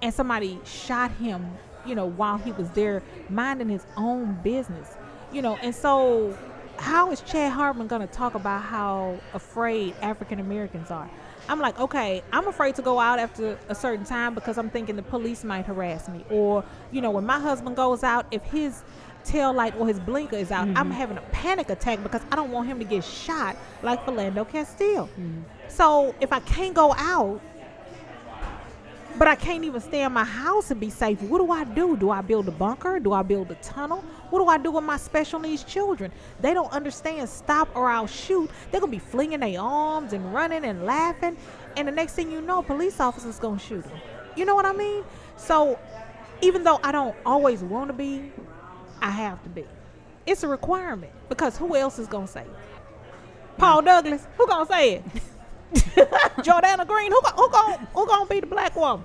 and 0.00 0.12
somebody 0.12 0.58
shot 0.64 1.10
him, 1.12 1.46
you 1.86 1.94
know, 1.94 2.06
while 2.06 2.38
he 2.38 2.52
was 2.52 2.70
there 2.70 3.02
minding 3.28 3.68
his 3.68 3.86
own 3.96 4.38
business. 4.42 4.96
You 5.30 5.42
know, 5.42 5.56
and 5.56 5.74
so 5.74 6.36
how 6.78 7.10
is 7.10 7.20
Chad 7.20 7.52
Hartman 7.52 7.86
going 7.86 8.00
to 8.00 8.12
talk 8.12 8.34
about 8.34 8.62
how 8.62 9.20
afraid 9.34 9.94
African 10.00 10.40
Americans 10.40 10.90
are? 10.90 11.10
I'm 11.48 11.60
like, 11.60 11.78
okay, 11.80 12.22
I'm 12.32 12.46
afraid 12.46 12.74
to 12.76 12.82
go 12.82 12.98
out 12.98 13.18
after 13.18 13.58
a 13.68 13.74
certain 13.74 14.04
time 14.04 14.34
because 14.34 14.58
I'm 14.58 14.70
thinking 14.70 14.96
the 14.96 15.02
police 15.02 15.44
might 15.44 15.66
harass 15.66 16.08
me. 16.08 16.24
Or, 16.30 16.64
you 16.92 17.00
know, 17.00 17.10
when 17.10 17.24
my 17.24 17.38
husband 17.38 17.76
goes 17.76 18.02
out, 18.02 18.26
if 18.30 18.42
his 18.42 18.82
tail 19.24 19.52
light 19.52 19.74
or 19.76 19.86
his 19.86 19.98
blinker 20.00 20.36
is 20.36 20.50
out, 20.50 20.68
I'm 20.68 20.74
mm-hmm. 20.74 20.90
having 20.90 21.18
a 21.18 21.22
panic 21.32 21.70
attack 21.70 22.02
because 22.02 22.22
I 22.30 22.36
don't 22.36 22.50
want 22.50 22.68
him 22.68 22.78
to 22.78 22.84
get 22.84 23.04
shot 23.04 23.56
like 23.82 24.04
Philando 24.04 24.48
Castile. 24.48 25.06
Mm-hmm. 25.06 25.42
So 25.68 26.14
if 26.20 26.32
I 26.32 26.40
can't 26.40 26.74
go 26.74 26.94
out, 26.96 27.40
but 29.18 29.26
I 29.26 29.34
can't 29.34 29.64
even 29.64 29.80
stay 29.80 30.02
in 30.02 30.12
my 30.12 30.24
house 30.24 30.70
and 30.70 30.80
be 30.80 30.90
safe. 30.90 31.20
What 31.22 31.38
do 31.38 31.50
I 31.50 31.64
do? 31.64 31.96
Do 31.96 32.10
I 32.10 32.20
build 32.22 32.46
a 32.48 32.52
bunker? 32.52 33.00
Do 33.00 33.12
I 33.12 33.22
build 33.22 33.50
a 33.50 33.56
tunnel? 33.56 34.04
What 34.30 34.38
do 34.38 34.46
I 34.46 34.58
do 34.58 34.70
with 34.70 34.84
my 34.84 34.96
special 34.96 35.40
needs 35.40 35.64
children? 35.64 36.12
They 36.40 36.54
don't 36.54 36.70
understand 36.72 37.28
stop 37.28 37.68
or 37.74 37.90
I'll 37.90 38.06
shoot. 38.06 38.48
They're 38.70 38.80
gonna 38.80 38.92
be 38.92 38.98
flinging 38.98 39.40
their 39.40 39.60
arms 39.60 40.12
and 40.12 40.32
running 40.32 40.64
and 40.64 40.84
laughing, 40.84 41.36
and 41.76 41.88
the 41.88 41.92
next 41.92 42.12
thing 42.12 42.30
you 42.30 42.40
know, 42.40 42.62
police 42.62 43.00
officers 43.00 43.38
gonna 43.38 43.58
shoot 43.58 43.84
them. 43.84 43.98
You 44.36 44.44
know 44.44 44.54
what 44.54 44.66
I 44.66 44.72
mean? 44.72 45.02
So 45.36 45.78
even 46.40 46.62
though 46.62 46.78
I 46.84 46.92
don't 46.92 47.16
always 47.26 47.62
want 47.62 47.88
to 47.88 47.94
be, 47.94 48.30
I 49.02 49.10
have 49.10 49.42
to 49.42 49.48
be. 49.48 49.64
It's 50.26 50.42
a 50.44 50.48
requirement 50.48 51.12
because 51.28 51.56
who 51.56 51.74
else 51.74 51.98
is 51.98 52.06
gonna 52.06 52.28
say 52.28 52.42
it? 52.42 52.56
Paul 53.56 53.82
Douglas, 53.82 54.26
who 54.36 54.46
gonna 54.46 54.66
say 54.66 54.94
it? 54.96 55.04
Jordana 56.38 56.86
Green, 56.86 57.10
who, 57.10 57.20
who 57.36 57.50
gonna 57.50 57.88
who 57.92 58.06
gonna 58.06 58.26
be 58.26 58.40
the 58.40 58.46
black 58.46 58.74
woman? 58.76 59.04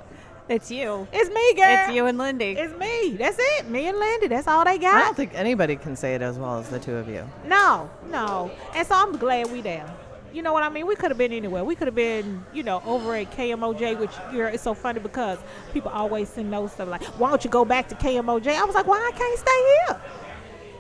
It's 0.50 0.70
you. 0.70 1.08
It's 1.14 1.30
me, 1.30 1.54
girl. 1.56 1.86
It's 1.86 1.94
you 1.94 2.06
and 2.06 2.18
Lindy. 2.18 2.52
It's 2.52 2.78
me. 2.78 3.16
That's 3.18 3.38
it. 3.40 3.70
Me 3.70 3.88
and 3.88 3.98
Lindy. 3.98 4.28
That's 4.28 4.48
all 4.48 4.66
they 4.66 4.78
got. 4.78 4.96
I 4.96 5.00
don't 5.06 5.16
think 5.16 5.32
anybody 5.34 5.76
can 5.76 5.96
say 5.96 6.16
it 6.16 6.22
as 6.22 6.38
well 6.38 6.60
as 6.60 6.70
the 6.70 6.80
two 6.80 6.96
of 6.96 7.08
you. 7.08 7.28
No, 7.46 7.90
no. 8.10 8.52
And 8.76 8.86
so 8.86 8.96
I'm 8.96 9.18
glad 9.18 9.52
we 9.52 9.62
there. 9.62 9.90
You 10.34 10.42
know 10.42 10.52
what 10.52 10.64
I 10.64 10.70
mean? 10.70 10.88
We 10.88 10.96
could 10.96 11.12
have 11.12 11.18
been 11.18 11.32
anywhere. 11.32 11.64
We 11.64 11.76
could 11.76 11.88
have 11.88 11.96
been, 11.96 12.44
you 12.54 12.64
know, 12.64 12.82
over 12.86 13.16
at 13.16 13.32
KMOJ, 13.32 14.00
which 14.00 14.12
girl, 14.32 14.52
it's 14.52 14.64
so 14.64 14.74
funny 14.74 15.00
because 15.00 15.38
people 15.74 15.92
always 15.92 16.28
send 16.28 16.52
those 16.52 16.72
stuff 16.72 16.90
like, 16.90 17.04
"Why 17.20 17.30
don't 17.30 17.44
you 17.44 17.52
go 17.52 17.64
back 17.64 17.88
to 17.90 17.96
KMOJ?" 17.96 18.48
I 18.48 18.64
was 18.64 18.74
like, 18.74 18.88
"Why 18.88 18.98
I 18.98 19.16
can't 19.16 19.40
stay 19.40 19.76
here?" 19.88 20.02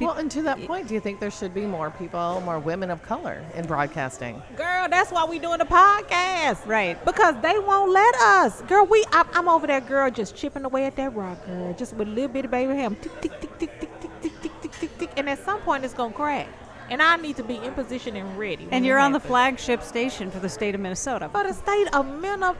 Well, 0.05 0.15
and 0.15 0.29
to 0.31 0.41
that 0.43 0.61
point, 0.65 0.87
do 0.87 0.93
you 0.93 0.99
think 0.99 1.19
there 1.19 1.31
should 1.31 1.53
be 1.53 1.65
more 1.65 1.89
people, 1.91 2.41
more 2.41 2.59
women 2.59 2.89
of 2.91 3.01
color 3.03 3.43
in 3.55 3.65
broadcasting? 3.65 4.41
Girl, 4.55 4.87
that's 4.89 5.11
why 5.11 5.25
we 5.25 5.39
doing 5.39 5.59
the 5.59 5.65
podcast. 5.65 6.65
Right. 6.65 7.03
Because 7.05 7.35
they 7.41 7.57
won't 7.59 7.91
let 7.91 8.15
us. 8.15 8.61
Girl, 8.63 8.85
we 8.85 9.03
I'm, 9.11 9.27
I'm 9.33 9.47
over 9.47 9.67
there, 9.67 9.81
girl, 9.81 10.09
just 10.11 10.35
chipping 10.35 10.65
away 10.65 10.85
at 10.85 10.95
that 10.97 11.15
rock, 11.15 11.45
girl. 11.45 11.73
Just 11.73 11.93
with 11.95 12.07
a 12.07 12.11
little 12.11 12.29
bit 12.29 12.45
of 12.45 12.51
baby 12.51 12.75
ham. 12.75 12.95
Tick, 12.95 13.21
tick, 13.21 13.39
tick, 13.41 13.59
tick, 13.59 13.79
tick, 13.79 13.99
tick, 14.01 14.21
tick, 14.21 14.41
tick, 14.41 14.61
tick, 14.61 14.71
tick, 14.79 14.97
tick. 14.99 15.09
And 15.17 15.29
at 15.29 15.43
some 15.43 15.59
point 15.61 15.83
it's 15.85 15.93
gonna 15.93 16.13
crack. 16.13 16.47
And 16.89 17.01
I 17.01 17.15
need 17.15 17.37
to 17.37 17.43
be 17.43 17.55
in 17.55 17.73
position 17.73 18.15
and 18.17 18.37
ready. 18.37 18.67
and 18.69 18.85
you're 18.85 18.99
on 18.99 19.13
the 19.13 19.19
flagship 19.19 19.81
station 19.81 20.29
for 20.29 20.39
the 20.39 20.49
state 20.49 20.75
of 20.75 20.81
Minnesota. 20.81 21.29
For 21.31 21.43
the 21.43 21.53
state 21.53 21.87
of 21.93 22.05
Minnesota, 22.19 22.57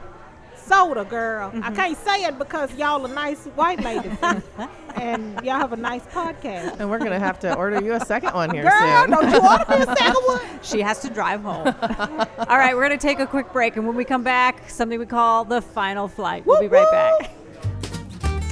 girl. 0.68 1.50
I 1.52 1.56
mm-hmm. 1.56 1.74
can't 1.74 1.98
say 1.98 2.24
it 2.24 2.38
because 2.38 2.74
y'all 2.74 3.04
are 3.04 3.14
nice 3.14 3.44
white 3.46 3.80
ladies. 3.82 4.16
and, 4.22 4.42
and 4.96 5.44
y'all 5.44 5.58
have 5.58 5.72
a 5.72 5.76
nice 5.76 6.04
podcast. 6.06 6.80
And 6.80 6.90
we're 6.90 6.98
going 6.98 7.10
to 7.10 7.18
have 7.18 7.38
to 7.40 7.54
order 7.54 7.82
you 7.82 7.94
a 7.94 8.00
second 8.00 8.34
one 8.34 8.50
here 8.50 8.62
Girl, 8.62 8.72
soon. 8.80 9.10
don't 9.10 9.30
you 9.30 9.40
order 9.40 9.64
me 9.68 9.92
a 9.92 9.96
second 9.96 10.14
one? 10.26 10.60
She 10.62 10.80
has 10.80 11.00
to 11.00 11.10
drive 11.10 11.42
home. 11.42 11.66
All 11.66 12.58
right, 12.58 12.74
we're 12.74 12.86
going 12.86 12.98
to 12.98 13.06
take 13.06 13.20
a 13.20 13.26
quick 13.26 13.52
break. 13.52 13.76
And 13.76 13.86
when 13.86 13.96
we 13.96 14.04
come 14.04 14.22
back, 14.22 14.68
something 14.68 14.98
we 14.98 15.06
call 15.06 15.44
the 15.44 15.60
final 15.60 16.08
flight. 16.08 16.46
We'll 16.46 16.60
be 16.60 16.68
right 16.68 16.90
back. 16.90 17.30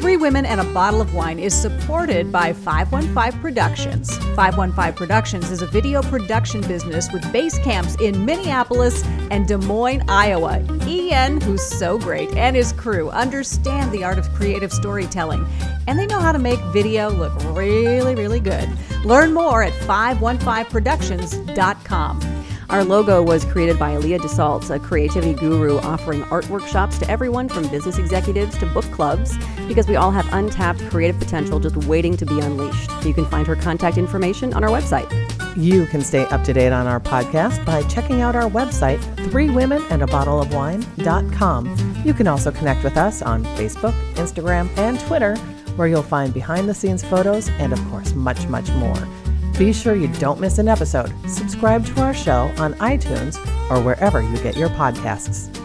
Three 0.02 0.16
Women 0.16 0.44
and 0.44 0.60
a 0.60 0.64
Bottle 0.74 1.00
of 1.00 1.14
Wine 1.14 1.38
is 1.38 1.54
supported 1.54 2.32
by 2.32 2.52
515 2.52 3.40
Productions. 3.40 4.16
515 4.34 4.94
Productions 4.94 5.52
is 5.52 5.62
a 5.62 5.66
video 5.68 6.02
production 6.02 6.60
business 6.62 7.12
with 7.12 7.32
base 7.32 7.56
camps 7.60 7.94
in 8.00 8.24
Minneapolis 8.24 9.04
and 9.30 9.46
Des 9.46 9.58
Moines, 9.58 10.02
Iowa. 10.08 10.60
Ian, 10.88 11.40
who's 11.40 11.62
so 11.62 11.98
great, 11.98 12.34
and 12.34 12.56
his 12.56 12.72
crew 12.72 13.10
understand 13.10 13.92
the 13.92 14.02
art 14.02 14.18
of 14.18 14.28
creative 14.34 14.72
storytelling, 14.72 15.46
and 15.86 15.96
they 15.96 16.06
know 16.06 16.18
how 16.18 16.32
to 16.32 16.40
make 16.40 16.58
video 16.72 17.08
look 17.08 17.32
really, 17.56 18.16
really 18.16 18.40
good. 18.40 18.68
Learn 19.04 19.32
more 19.32 19.62
at 19.62 19.72
515productions.com. 19.72 22.31
Our 22.72 22.84
logo 22.84 23.22
was 23.22 23.44
created 23.44 23.78
by 23.78 23.94
Aaliyah 23.94 24.20
DeSalt, 24.20 24.74
a 24.74 24.78
creativity 24.78 25.34
guru 25.34 25.76
offering 25.80 26.22
art 26.24 26.48
workshops 26.48 26.96
to 27.00 27.10
everyone 27.10 27.50
from 27.50 27.68
business 27.68 27.98
executives 27.98 28.56
to 28.56 28.64
book 28.66 28.86
clubs, 28.92 29.36
because 29.68 29.86
we 29.86 29.96
all 29.96 30.10
have 30.10 30.26
untapped 30.32 30.80
creative 30.88 31.18
potential 31.18 31.60
just 31.60 31.76
waiting 31.76 32.16
to 32.16 32.24
be 32.24 32.40
unleashed. 32.40 32.90
You 33.04 33.12
can 33.12 33.26
find 33.26 33.46
her 33.46 33.56
contact 33.56 33.98
information 33.98 34.54
on 34.54 34.64
our 34.64 34.70
website. 34.70 35.06
You 35.54 35.84
can 35.84 36.00
stay 36.00 36.24
up 36.28 36.44
to 36.44 36.54
date 36.54 36.72
on 36.72 36.86
our 36.86 36.98
podcast 36.98 37.62
by 37.66 37.82
checking 37.88 38.22
out 38.22 38.34
our 38.34 38.48
website, 38.48 39.00
threewomenandabottleofwine.com. 39.16 42.02
You 42.06 42.14
can 42.14 42.26
also 42.26 42.50
connect 42.50 42.84
with 42.84 42.96
us 42.96 43.20
on 43.20 43.44
Facebook, 43.44 43.92
Instagram, 44.14 44.70
and 44.78 44.98
Twitter, 45.00 45.36
where 45.76 45.88
you'll 45.88 46.02
find 46.02 46.32
behind 46.32 46.70
the 46.70 46.74
scenes 46.74 47.04
photos 47.04 47.50
and, 47.50 47.74
of 47.74 47.90
course, 47.90 48.14
much, 48.14 48.48
much 48.48 48.70
more. 48.70 48.96
Be 49.62 49.72
sure 49.72 49.94
you 49.94 50.08
don't 50.14 50.40
miss 50.40 50.58
an 50.58 50.66
episode. 50.66 51.12
Subscribe 51.30 51.86
to 51.86 52.00
our 52.00 52.12
show 52.12 52.52
on 52.58 52.74
iTunes 52.80 53.36
or 53.70 53.80
wherever 53.80 54.20
you 54.20 54.36
get 54.38 54.56
your 54.56 54.70
podcasts. 54.70 55.56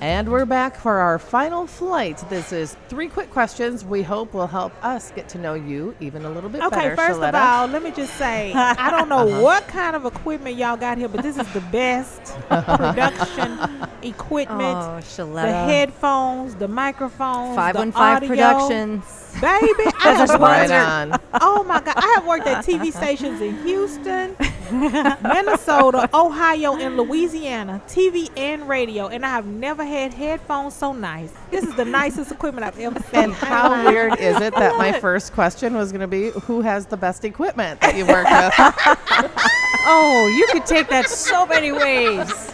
And 0.00 0.28
we're 0.30 0.44
back 0.44 0.76
for 0.76 0.98
our 0.98 1.18
final 1.18 1.66
flight. 1.66 2.18
This 2.30 2.52
is 2.52 2.76
three 2.88 3.08
quick 3.08 3.32
questions 3.32 3.84
we 3.84 4.04
hope 4.04 4.34
will 4.34 4.46
help 4.46 4.72
us 4.84 5.10
get 5.10 5.28
to 5.30 5.38
know 5.38 5.54
you 5.54 5.96
even 5.98 6.24
a 6.24 6.30
little 6.30 6.48
bit 6.48 6.60
better. 6.60 6.76
Okay, 6.76 6.94
first 6.94 7.18
Sheletta. 7.18 7.30
of 7.30 7.34
all, 7.34 7.66
let 7.66 7.82
me 7.82 7.90
just 7.90 8.14
say, 8.14 8.52
I 8.54 8.92
don't 8.92 9.08
know 9.08 9.28
uh-huh. 9.28 9.42
what 9.42 9.66
kind 9.66 9.96
of 9.96 10.04
equipment 10.04 10.56
y'all 10.56 10.76
got 10.76 10.96
here, 10.96 11.08
but 11.08 11.24
this 11.24 11.36
is 11.36 11.52
the 11.52 11.60
best 11.72 12.22
production 12.48 13.58
equipment. 14.02 14.78
Oh, 14.78 15.00
the 15.00 15.52
headphones, 15.52 16.54
the 16.54 16.68
microphones, 16.68 17.56
the 17.56 17.62
515 17.62 18.00
audio. 18.00 18.28
Productions. 18.28 19.25
Baby, 19.40 19.90
I 20.02 20.14
have 20.14 20.40
right 20.40 20.70
on. 20.70 21.20
oh 21.40 21.62
my 21.64 21.80
God, 21.80 21.94
I 21.96 22.12
have 22.14 22.26
worked 22.26 22.46
at 22.46 22.64
TV 22.64 22.92
stations 22.92 23.40
in 23.40 23.62
Houston, 23.64 24.34
Minnesota, 25.22 26.08
Ohio, 26.14 26.76
and 26.76 26.96
Louisiana, 26.96 27.82
TV 27.86 28.30
and 28.36 28.68
radio, 28.68 29.08
and 29.08 29.24
I 29.26 29.28
have 29.30 29.46
never 29.46 29.84
had 29.84 30.14
headphones 30.14 30.74
so 30.74 30.92
nice. 30.92 31.32
This 31.50 31.64
is 31.64 31.74
the 31.74 31.84
nicest 31.84 32.32
equipment 32.32 32.66
I've 32.66 32.78
ever 32.78 32.98
seen. 33.00 33.24
And 33.24 33.32
how 33.34 33.86
weird 33.86 34.18
is 34.18 34.40
it 34.40 34.54
that 34.54 34.76
my 34.78 34.92
first 35.00 35.32
question 35.32 35.74
was 35.74 35.92
going 35.92 36.00
to 36.00 36.08
be 36.08 36.30
who 36.30 36.62
has 36.62 36.86
the 36.86 36.96
best 36.96 37.24
equipment 37.24 37.80
that 37.82 37.94
you 37.96 38.06
work 38.06 38.26
with? 38.26 39.32
Oh, 39.88 40.26
you 40.26 40.48
could 40.50 40.66
take 40.66 40.88
that 40.88 41.08
so 41.08 41.46
many 41.46 41.70
ways. 41.70 42.50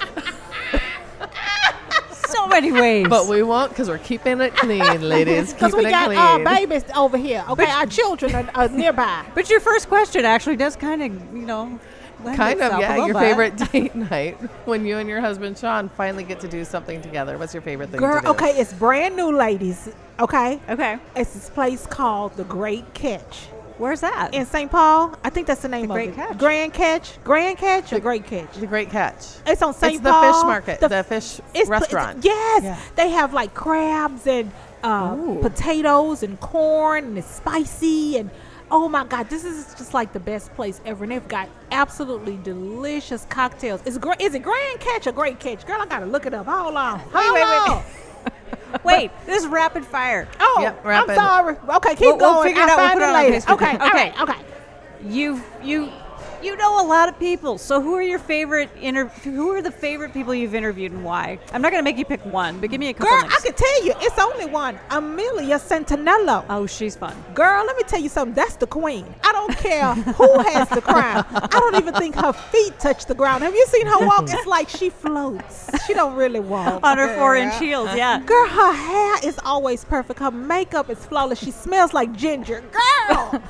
So 2.55 2.61
many 2.61 2.73
ways. 2.81 3.09
But 3.09 3.27
we 3.29 3.43
won't 3.43 3.71
because 3.71 3.89
we're 3.89 3.99
keeping 3.99 4.41
it 4.41 4.55
clean, 4.57 5.01
ladies. 5.09 5.53
Because 5.53 5.73
Keeping 5.73 5.85
we 5.85 5.87
it 5.87 5.91
got 5.91 6.07
clean. 6.07 6.19
uh, 6.19 6.39
babies 6.59 6.85
over 6.95 7.17
here. 7.17 7.45
Okay, 7.51 7.71
our 7.71 7.87
children 7.87 8.35
are, 8.35 8.51
are 8.55 8.69
nearby. 8.69 9.25
But 9.35 9.49
your 9.51 9.61
first 9.61 9.89
question 9.89 10.25
actually 10.25 10.57
does 10.57 10.77
kind 10.77 11.03
of, 11.03 11.13
you 11.35 11.47
know, 11.47 11.79
lend 12.25 12.37
kind 12.37 12.61
of, 12.61 12.79
yeah. 12.81 12.97
Your 13.07 13.15
bit. 13.15 13.21
favorite 13.21 13.57
date 13.73 13.95
night 13.95 14.35
when 14.67 14.85
you 14.87 14.99
and 14.99 15.09
your 15.09 15.21
husband 15.21 15.59
Sean 15.59 15.89
finally 15.89 16.25
get 16.25 16.41
to 16.41 16.49
do 16.49 16.65
something 16.65 17.01
together. 17.03 17.39
What's 17.39 17.55
your 17.55 17.63
favorite 17.63 17.91
thing 17.91 18.01
Girl, 18.01 18.17
to 18.21 18.27
do? 18.27 18.29
okay, 18.29 18.51
it's 18.61 18.73
brand 18.73 19.17
new, 19.17 19.31
ladies. 19.37 19.89
Okay, 20.21 20.61
Okay, 20.69 20.99
it's 21.17 21.33
this 21.35 21.51
place 21.51 21.87
called 21.87 22.37
the 22.37 22.45
Great 22.45 22.93
Catch 22.95 23.49
where's 23.83 24.01
that? 24.01 24.33
in 24.33 24.47
St. 24.47 24.71
Paul. 24.71 25.15
I 25.25 25.31
think 25.31 25.47
that's 25.47 25.61
the 25.63 25.69
name 25.69 25.89
The 25.89 25.93
of 25.95 25.97
Great 25.97 26.09
it. 26.11 26.15
Catch. 26.15 26.39
Grand 26.39 26.73
Catch, 26.73 27.23
Grand 27.25 27.59
Catch, 27.59 27.93
or 27.93 28.01
Great 28.01 28.27
Catch. 28.27 28.55
The 28.55 28.67
Great 28.67 28.91
Catch. 28.91 29.27
It's 29.47 29.61
on 29.63 29.75
St. 29.75 30.03
Paul. 30.03 30.25
It's 30.25 30.33
the 30.33 30.33
fish 30.39 30.47
market, 30.47 30.81
the 30.81 31.05
fish 31.05 31.41
it's- 31.55 31.69
restaurant. 31.69 32.25
yes, 32.25 32.63
Yeah. 32.63 32.79
they 32.97 33.11
have 33.11 33.35
like 33.35 33.53
crabs 33.55 34.27
and 34.27 34.51
uh, 34.83 35.15
potatoes 35.43 36.23
and 36.23 36.41
corn, 36.41 37.05
and 37.05 37.19
it's 37.19 37.29
spicy 37.31 38.17
and. 38.19 38.31
Oh 38.75 38.89
my 38.89 39.05
God! 39.05 39.29
This 39.29 39.45
is 39.45 39.75
just 39.75 39.93
like 39.93 40.15
the 40.15 40.19
best 40.19 40.55
place 40.55 40.81
ever, 40.87 41.05
and 41.05 41.13
they've 41.13 41.29
got 41.29 41.47
absolutely 41.73 42.39
delicious 42.43 43.27
cocktails. 43.29 43.83
Is 43.85 43.99
gra- 43.99 44.17
is 44.19 44.33
it 44.35 44.43
Grand 44.43 44.81
Catch 44.81 45.07
or 45.07 45.13
Great 45.13 45.39
Catch? 45.39 45.67
Girl, 45.67 45.79
I 45.79 45.85
gotta 45.85 46.07
look 46.07 46.25
it 46.25 46.33
up. 46.33 46.47
Hold 46.47 46.75
on. 46.75 46.99
Hold 47.01 47.35
wait, 47.35 47.43
wait. 47.43 47.69
on. 47.69 47.85
Wait, 48.85 49.11
this 49.27 49.43
is 49.43 49.49
rapid 49.49 49.85
fire. 49.85 50.27
Oh, 50.41 50.59
Yep, 50.63 50.87
I'm 50.87 51.07
sorry. 51.15 51.57
Okay, 51.77 51.91
keep 51.91 52.01
We'll- 52.01 52.17
we'll 52.19 52.35
going. 52.35 52.49
figure 52.49 52.63
it 52.63 52.69
I'll 52.69 52.71
out. 52.71 52.79
We'll 52.79 52.89
find 52.89 53.01
put 53.01 53.05
it 53.05 53.09
it 53.09 53.15
on 53.15 53.23
later. 53.25 53.37
Facebook 53.37 53.55
Okay, 53.55 53.77
Okay. 53.77 53.91
right, 54.13 54.21
okay. 54.23 54.41
You 55.05 55.43
you 55.63 55.91
you 56.43 56.57
know 56.57 56.85
a 56.85 56.87
lot 56.87 57.09
of 57.09 57.19
people. 57.19 57.59
So 57.59 57.81
who 57.81 57.95
are 57.95 58.03
your 58.03 58.19
favorite 58.19 58.71
inter- 58.81 59.07
Who 59.07 59.51
are 59.51 59.63
the 59.63 59.71
favorite 59.71 60.13
people 60.13 60.35
you've 60.35 60.55
interviewed 60.55 60.93
and 60.93 61.05
why? 61.05 61.39
I'm 61.53 61.63
not 61.63 61.71
gonna 61.73 61.83
make 61.83 61.99
you 61.99 62.05
pick 62.05 62.25
one, 62.27 62.61
but 62.61 62.71
give 62.71 62.81
me 62.81 62.89
a 62.89 62.95
couple. 62.95 63.11
Girl, 63.11 63.21
names. 63.23 63.35
I 63.37 63.41
can 63.47 63.55
tell 63.55 63.85
you, 63.85 63.93
it's 64.01 64.19
only 64.19 64.47
one. 64.47 64.79
Amelia 64.91 65.59
Santaniello. 65.59 66.45
Oh, 66.49 66.67
she's 66.67 66.97
fun. 66.97 67.15
Girl, 67.35 67.65
let 67.67 67.77
me 67.77 67.83
tell 67.85 68.01
you 68.01 68.09
something. 68.09 68.35
That's 68.35 68.57
the 68.57 68.67
queen. 68.67 69.05
I 69.25 69.33
don't 69.33 69.57
care 69.57 69.95
who 69.95 70.39
has 70.41 70.69
the 70.69 70.81
crown. 70.81 71.25
I 71.31 71.47
don't 71.61 71.77
even 71.77 71.95
think 71.95 72.15
her 72.17 72.33
feet 72.33 72.79
touch 72.79 73.07
the 73.07 73.15
ground. 73.15 73.43
Have 73.43 73.55
you 73.55 73.67
seen 73.67 73.87
her 73.87 74.07
walk? 74.07 74.25
It's 74.29 74.47
like 74.47 74.69
she 74.69 74.91
floats. 74.91 75.71
She 75.87 75.95
don't 75.95 76.15
really 76.15 76.41
walk. 76.41 76.81
On 76.83 76.99
her 76.99 77.15
four 77.17 77.37
inch 77.37 77.57
heels, 77.59 77.91
yeah. 77.95 78.21
Girl, 78.21 78.47
her 78.49 78.73
hair 78.73 79.29
is 79.29 79.39
always 79.45 79.85
perfect. 79.85 80.19
Her 80.21 80.31
makeup 80.31 80.91
is 80.91 81.05
flawless. 81.05 81.39
She 81.39 81.51
smells 81.51 81.93
like 81.93 82.13
ginger. 82.13 82.61
Girl, 82.61 83.43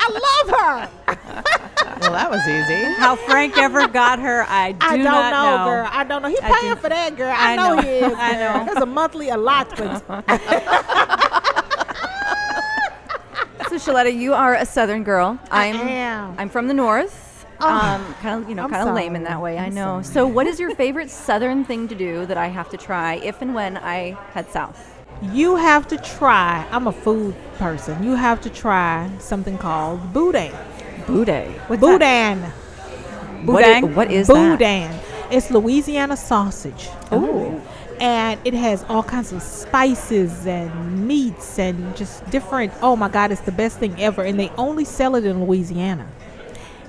I 0.00 0.46
love 0.46 0.60
her. 0.60 1.58
Well, 2.02 2.12
that 2.12 2.30
was 2.30 2.46
easy. 2.48 2.84
How 3.00 3.16
Frank 3.16 3.56
ever 3.58 3.86
got 3.88 4.18
her, 4.18 4.44
I 4.48 4.72
do 4.72 4.78
I 4.80 4.96
don't 4.96 5.04
not 5.04 5.30
know, 5.32 5.56
know. 5.58 5.64
girl. 5.70 5.88
I 5.90 6.04
don't 6.04 6.22
know. 6.22 6.28
He's 6.28 6.40
I 6.40 6.60
paying 6.60 6.74
do- 6.74 6.80
for 6.80 6.88
that, 6.88 7.16
girl. 7.16 7.30
I, 7.34 7.52
I 7.52 7.56
know, 7.56 7.74
know. 7.76 7.82
he 7.82 7.88
is. 7.88 8.12
I 8.18 8.32
know. 8.32 8.64
There's 8.66 8.78
a 8.82 8.86
monthly 8.86 9.28
allotment. 9.30 10.02
So 13.68 13.78
Sheletta, 13.78 14.14
you 14.14 14.34
are 14.34 14.54
a 14.54 14.66
Southern 14.66 15.02
girl. 15.02 15.38
I 15.50 15.68
I'm 15.68 15.76
am. 15.76 16.34
I'm 16.36 16.48
from 16.50 16.68
the 16.68 16.74
North. 16.74 17.46
Oh, 17.58 17.66
um, 17.70 18.14
kind 18.20 18.42
of 18.42 18.48
you 18.50 18.54
know, 18.54 18.68
kind 18.68 18.86
of 18.86 18.94
lame 18.94 19.16
in 19.16 19.24
that 19.24 19.40
way. 19.40 19.56
I 19.56 19.64
I'm 19.66 19.74
know. 19.74 20.02
sorry. 20.02 20.04
So, 20.12 20.26
what 20.26 20.46
is 20.46 20.60
your 20.60 20.74
favorite 20.74 21.08
Southern 21.08 21.64
thing 21.64 21.88
to 21.88 21.94
do 21.94 22.26
that 22.26 22.36
I 22.36 22.48
have 22.48 22.68
to 22.70 22.76
try 22.76 23.14
if 23.14 23.40
and 23.40 23.54
when 23.54 23.78
I 23.78 24.10
head 24.32 24.50
south? 24.50 24.88
you 25.30 25.54
have 25.56 25.86
to 25.88 25.96
try. 25.98 26.66
I'm 26.72 26.86
a 26.88 26.92
food 26.92 27.34
person. 27.56 28.02
You 28.02 28.14
have 28.16 28.40
to 28.42 28.50
try 28.50 29.08
something 29.20 29.56
called 29.56 30.12
boudin. 30.12 30.52
Boudet. 31.06 31.48
Boudin. 31.68 32.38
What 33.44 33.64
i- 33.64 33.80
Boudin? 33.80 33.94
what 33.94 34.10
is 34.10 34.26
that? 34.28 34.34
boudin. 34.34 34.90
It's 35.30 35.50
Louisiana 35.50 36.16
sausage. 36.16 36.88
Oh. 37.10 37.60
And 38.00 38.40
it 38.44 38.54
has 38.54 38.84
all 38.88 39.02
kinds 39.02 39.32
of 39.32 39.42
spices 39.42 40.46
and 40.46 41.06
meats 41.06 41.58
and 41.58 41.94
just 41.96 42.28
different. 42.30 42.72
Oh 42.82 42.96
my 42.96 43.08
God, 43.08 43.30
it's 43.32 43.40
the 43.42 43.52
best 43.52 43.78
thing 43.78 43.94
ever. 44.00 44.22
And 44.22 44.38
they 44.38 44.50
only 44.58 44.84
sell 44.84 45.14
it 45.14 45.24
in 45.24 45.44
Louisiana. 45.44 46.06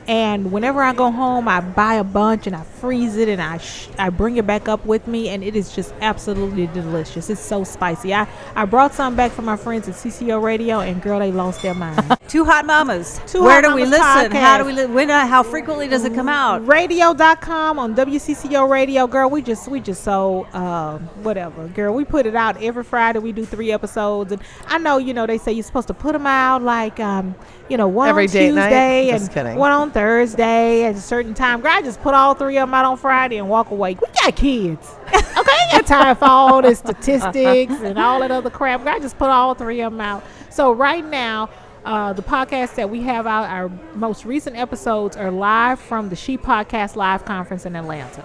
And 0.07 0.51
whenever 0.51 0.81
I 0.81 0.93
go 0.93 1.11
home, 1.11 1.47
I 1.47 1.61
buy 1.61 1.95
a 1.95 2.03
bunch 2.03 2.47
and 2.47 2.55
I 2.55 2.63
freeze 2.63 3.15
it 3.17 3.29
and 3.29 3.41
I 3.41 3.57
sh- 3.57 3.87
I 3.97 4.09
bring 4.09 4.37
it 4.37 4.45
back 4.45 4.67
up 4.67 4.85
with 4.85 5.07
me, 5.07 5.29
and 5.29 5.43
it 5.43 5.55
is 5.55 5.73
just 5.73 5.93
absolutely 6.01 6.67
delicious. 6.67 7.29
It's 7.29 7.39
so 7.41 7.63
spicy. 7.63 8.13
I, 8.13 8.27
I 8.55 8.65
brought 8.65 8.93
some 8.93 9.15
back 9.15 9.31
for 9.31 9.41
my 9.43 9.55
friends 9.55 9.87
at 9.87 9.95
CCO 9.95 10.41
Radio, 10.41 10.79
and 10.81 11.01
girl, 11.01 11.19
they 11.19 11.31
lost 11.31 11.61
their 11.61 11.73
mind. 11.73 12.17
Two 12.27 12.43
hot 12.45 12.65
mamas. 12.65 13.21
Two 13.27 13.43
Where 13.43 13.61
Hot 13.61 13.69
do 13.69 13.75
we 13.75 13.83
Mamas 13.83 13.99
listen? 13.99 14.31
How 14.31 14.57
do 14.57 14.65
we? 14.65 14.73
Li- 14.73 14.85
when? 14.87 15.09
Uh, 15.09 15.25
how 15.27 15.43
frequently 15.43 15.87
does 15.87 16.03
it 16.03 16.13
come 16.13 16.27
out? 16.27 16.65
radio.com 16.67 17.77
on 17.79 17.95
WCCO 17.95 18.67
radio 18.69 19.07
girl 19.07 19.29
we 19.29 19.41
just 19.41 19.67
we 19.67 19.79
just 19.79 20.03
so 20.03 20.45
um, 20.53 20.99
whatever 21.23 21.67
girl 21.69 21.93
we 21.93 22.03
put 22.05 22.25
it 22.25 22.35
out 22.35 22.61
every 22.61 22.83
Friday 22.83 23.19
we 23.19 23.31
do 23.31 23.45
three 23.45 23.71
episodes 23.71 24.31
and 24.31 24.41
I 24.67 24.77
know 24.79 24.97
you 24.97 25.13
know 25.13 25.25
they 25.25 25.37
say 25.37 25.51
you're 25.51 25.63
supposed 25.63 25.87
to 25.87 25.93
put 25.93 26.13
them 26.13 26.25
out 26.25 26.61
like 26.63 26.99
um 26.99 27.35
you 27.69 27.77
know 27.77 27.87
one 27.87 28.09
Every 28.09 28.25
on 28.25 28.31
date 28.31 28.51
night? 28.53 28.69
Tuesday 29.09 29.09
and 29.45 29.59
one 29.59 29.71
on 29.71 29.91
Thursday 29.93 30.83
at 30.85 30.95
a 30.95 30.99
certain 30.99 31.33
time 31.33 31.61
girl 31.61 31.71
I 31.71 31.81
just 31.81 32.01
put 32.01 32.13
all 32.13 32.33
three 32.33 32.57
of 32.57 32.67
them 32.67 32.73
out 32.73 32.85
on 32.85 32.97
Friday 32.97 33.37
and 33.37 33.49
walk 33.49 33.71
away 33.71 33.95
we 33.95 34.07
got 34.21 34.35
kids 34.35 34.95
okay 35.07 35.21
I 35.37 35.67
got 35.71 35.87
time 35.87 36.15
for 36.15 36.25
all 36.25 36.61
the 36.61 36.75
statistics 36.75 37.73
and 37.73 37.97
all 37.97 38.19
that 38.21 38.31
other 38.31 38.49
crap 38.49 38.83
girl 38.83 38.93
I 38.93 38.99
just 38.99 39.17
put 39.17 39.29
all 39.29 39.53
three 39.53 39.81
of 39.81 39.91
them 39.91 40.01
out 40.01 40.23
so 40.49 40.71
right 40.71 41.05
now 41.05 41.49
uh, 41.85 42.13
the 42.13 42.21
podcast 42.21 42.75
that 42.75 42.89
we 42.89 43.01
have 43.01 43.27
out, 43.27 43.49
our 43.49 43.69
most 43.93 44.23
recent 44.25 44.55
episodes 44.55 45.17
are 45.17 45.29
live 45.29 45.79
from 45.79 46.09
the 46.09 46.15
She 46.15 46.37
Podcast 46.37 46.95
Live 46.95 47.25
Conference 47.25 47.65
in 47.65 47.75
Atlanta. 47.75 48.23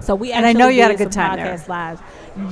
So 0.00 0.14
we 0.14 0.32
And 0.32 0.46
I 0.46 0.52
know 0.52 0.68
you 0.68 0.82
had 0.82 0.90
a 0.90 0.96
good 0.96 1.12
time 1.12 1.36
there. 1.36 1.54
podcast 1.54 1.68
lives. 1.68 2.00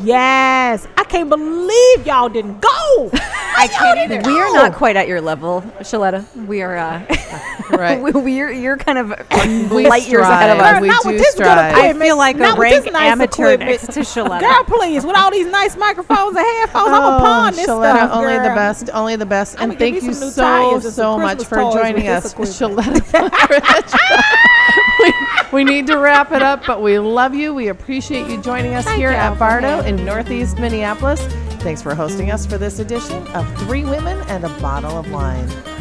Yes, 0.02 0.86
I 0.96 1.04
can't 1.04 1.28
believe 1.28 2.06
y'all 2.06 2.28
didn't 2.28 2.60
go. 2.60 3.10
I 3.58 3.68
can't 3.68 3.98
either. 4.12 4.28
We 4.30 4.38
are 4.38 4.52
not 4.52 4.74
quite 4.74 4.96
at 4.96 5.08
your 5.08 5.20
level, 5.20 5.62
Sheletta. 5.80 6.24
We 6.46 6.62
are. 6.62 6.76
Uh, 6.76 7.02
Right. 7.68 8.00
we, 8.00 8.12
we're 8.12 8.52
you're 8.52 8.76
kind 8.76 8.96
of 8.96 9.08
We 9.72 9.88
light 9.88 10.06
years 10.08 10.22
ahead 10.24 10.50
of 10.50 10.56
strive. 10.58 10.76
us. 10.76 10.82
We 10.82 10.86
not 10.88 11.02
do 11.02 11.08
with 11.10 11.18
this 11.18 11.34
good 11.34 11.42
strive. 11.42 11.58
I 11.58 11.70
equipment. 11.70 12.00
feel 12.00 12.16
like 12.16 12.36
Not 12.36 12.56
with 12.58 12.62
rank 12.62 12.84
this 12.84 12.92
nice 12.92 13.10
amateur 13.10 13.52
equipment. 13.54 13.70
next 13.82 13.92
to 13.94 14.00
Sheletta. 14.00 14.40
Girl, 14.40 14.64
please, 14.78 15.04
with 15.04 15.16
all 15.16 15.32
these 15.32 15.48
nice 15.48 15.76
microphones 15.76 16.36
and 16.36 16.46
headphones, 16.46 16.88
I'm 16.90 17.02
a 17.02 17.18
pawn 17.18 17.52
this 17.54 17.68
Oh, 17.68 17.80
Sheletta, 17.80 17.96
stuff, 17.96 18.10
only 18.12 18.34
the 18.34 18.54
best, 18.54 18.90
only 18.94 19.16
the 19.16 19.26
best. 19.26 19.56
And 19.58 19.76
thank 19.76 19.96
you 19.96 20.02
you 20.02 20.14
some 20.14 20.28
new 20.28 20.32
so, 20.80 20.90
so 20.90 21.18
much 21.18 21.44
for 21.44 21.56
joining 21.72 22.06
us, 22.06 22.32
equipment. 22.32 22.76
Sheletta. 22.86 24.82
We, 24.98 25.12
we 25.52 25.64
need 25.64 25.86
to 25.88 25.98
wrap 25.98 26.32
it 26.32 26.42
up, 26.42 26.64
but 26.66 26.82
we 26.82 26.98
love 26.98 27.34
you. 27.34 27.54
We 27.54 27.68
appreciate 27.68 28.26
you 28.28 28.40
joining 28.42 28.74
us 28.74 28.84
Thank 28.84 28.98
here 28.98 29.10
at 29.10 29.38
Bardo 29.38 29.80
in 29.80 30.04
Northeast 30.04 30.58
Minneapolis. 30.58 31.20
Thanks 31.62 31.82
for 31.82 31.94
hosting 31.94 32.30
us 32.30 32.46
for 32.46 32.58
this 32.58 32.78
edition 32.78 33.26
of 33.28 33.46
Three 33.60 33.84
Women 33.84 34.18
and 34.28 34.44
a 34.44 34.48
Bottle 34.60 34.98
of 34.98 35.10
Wine. 35.10 35.75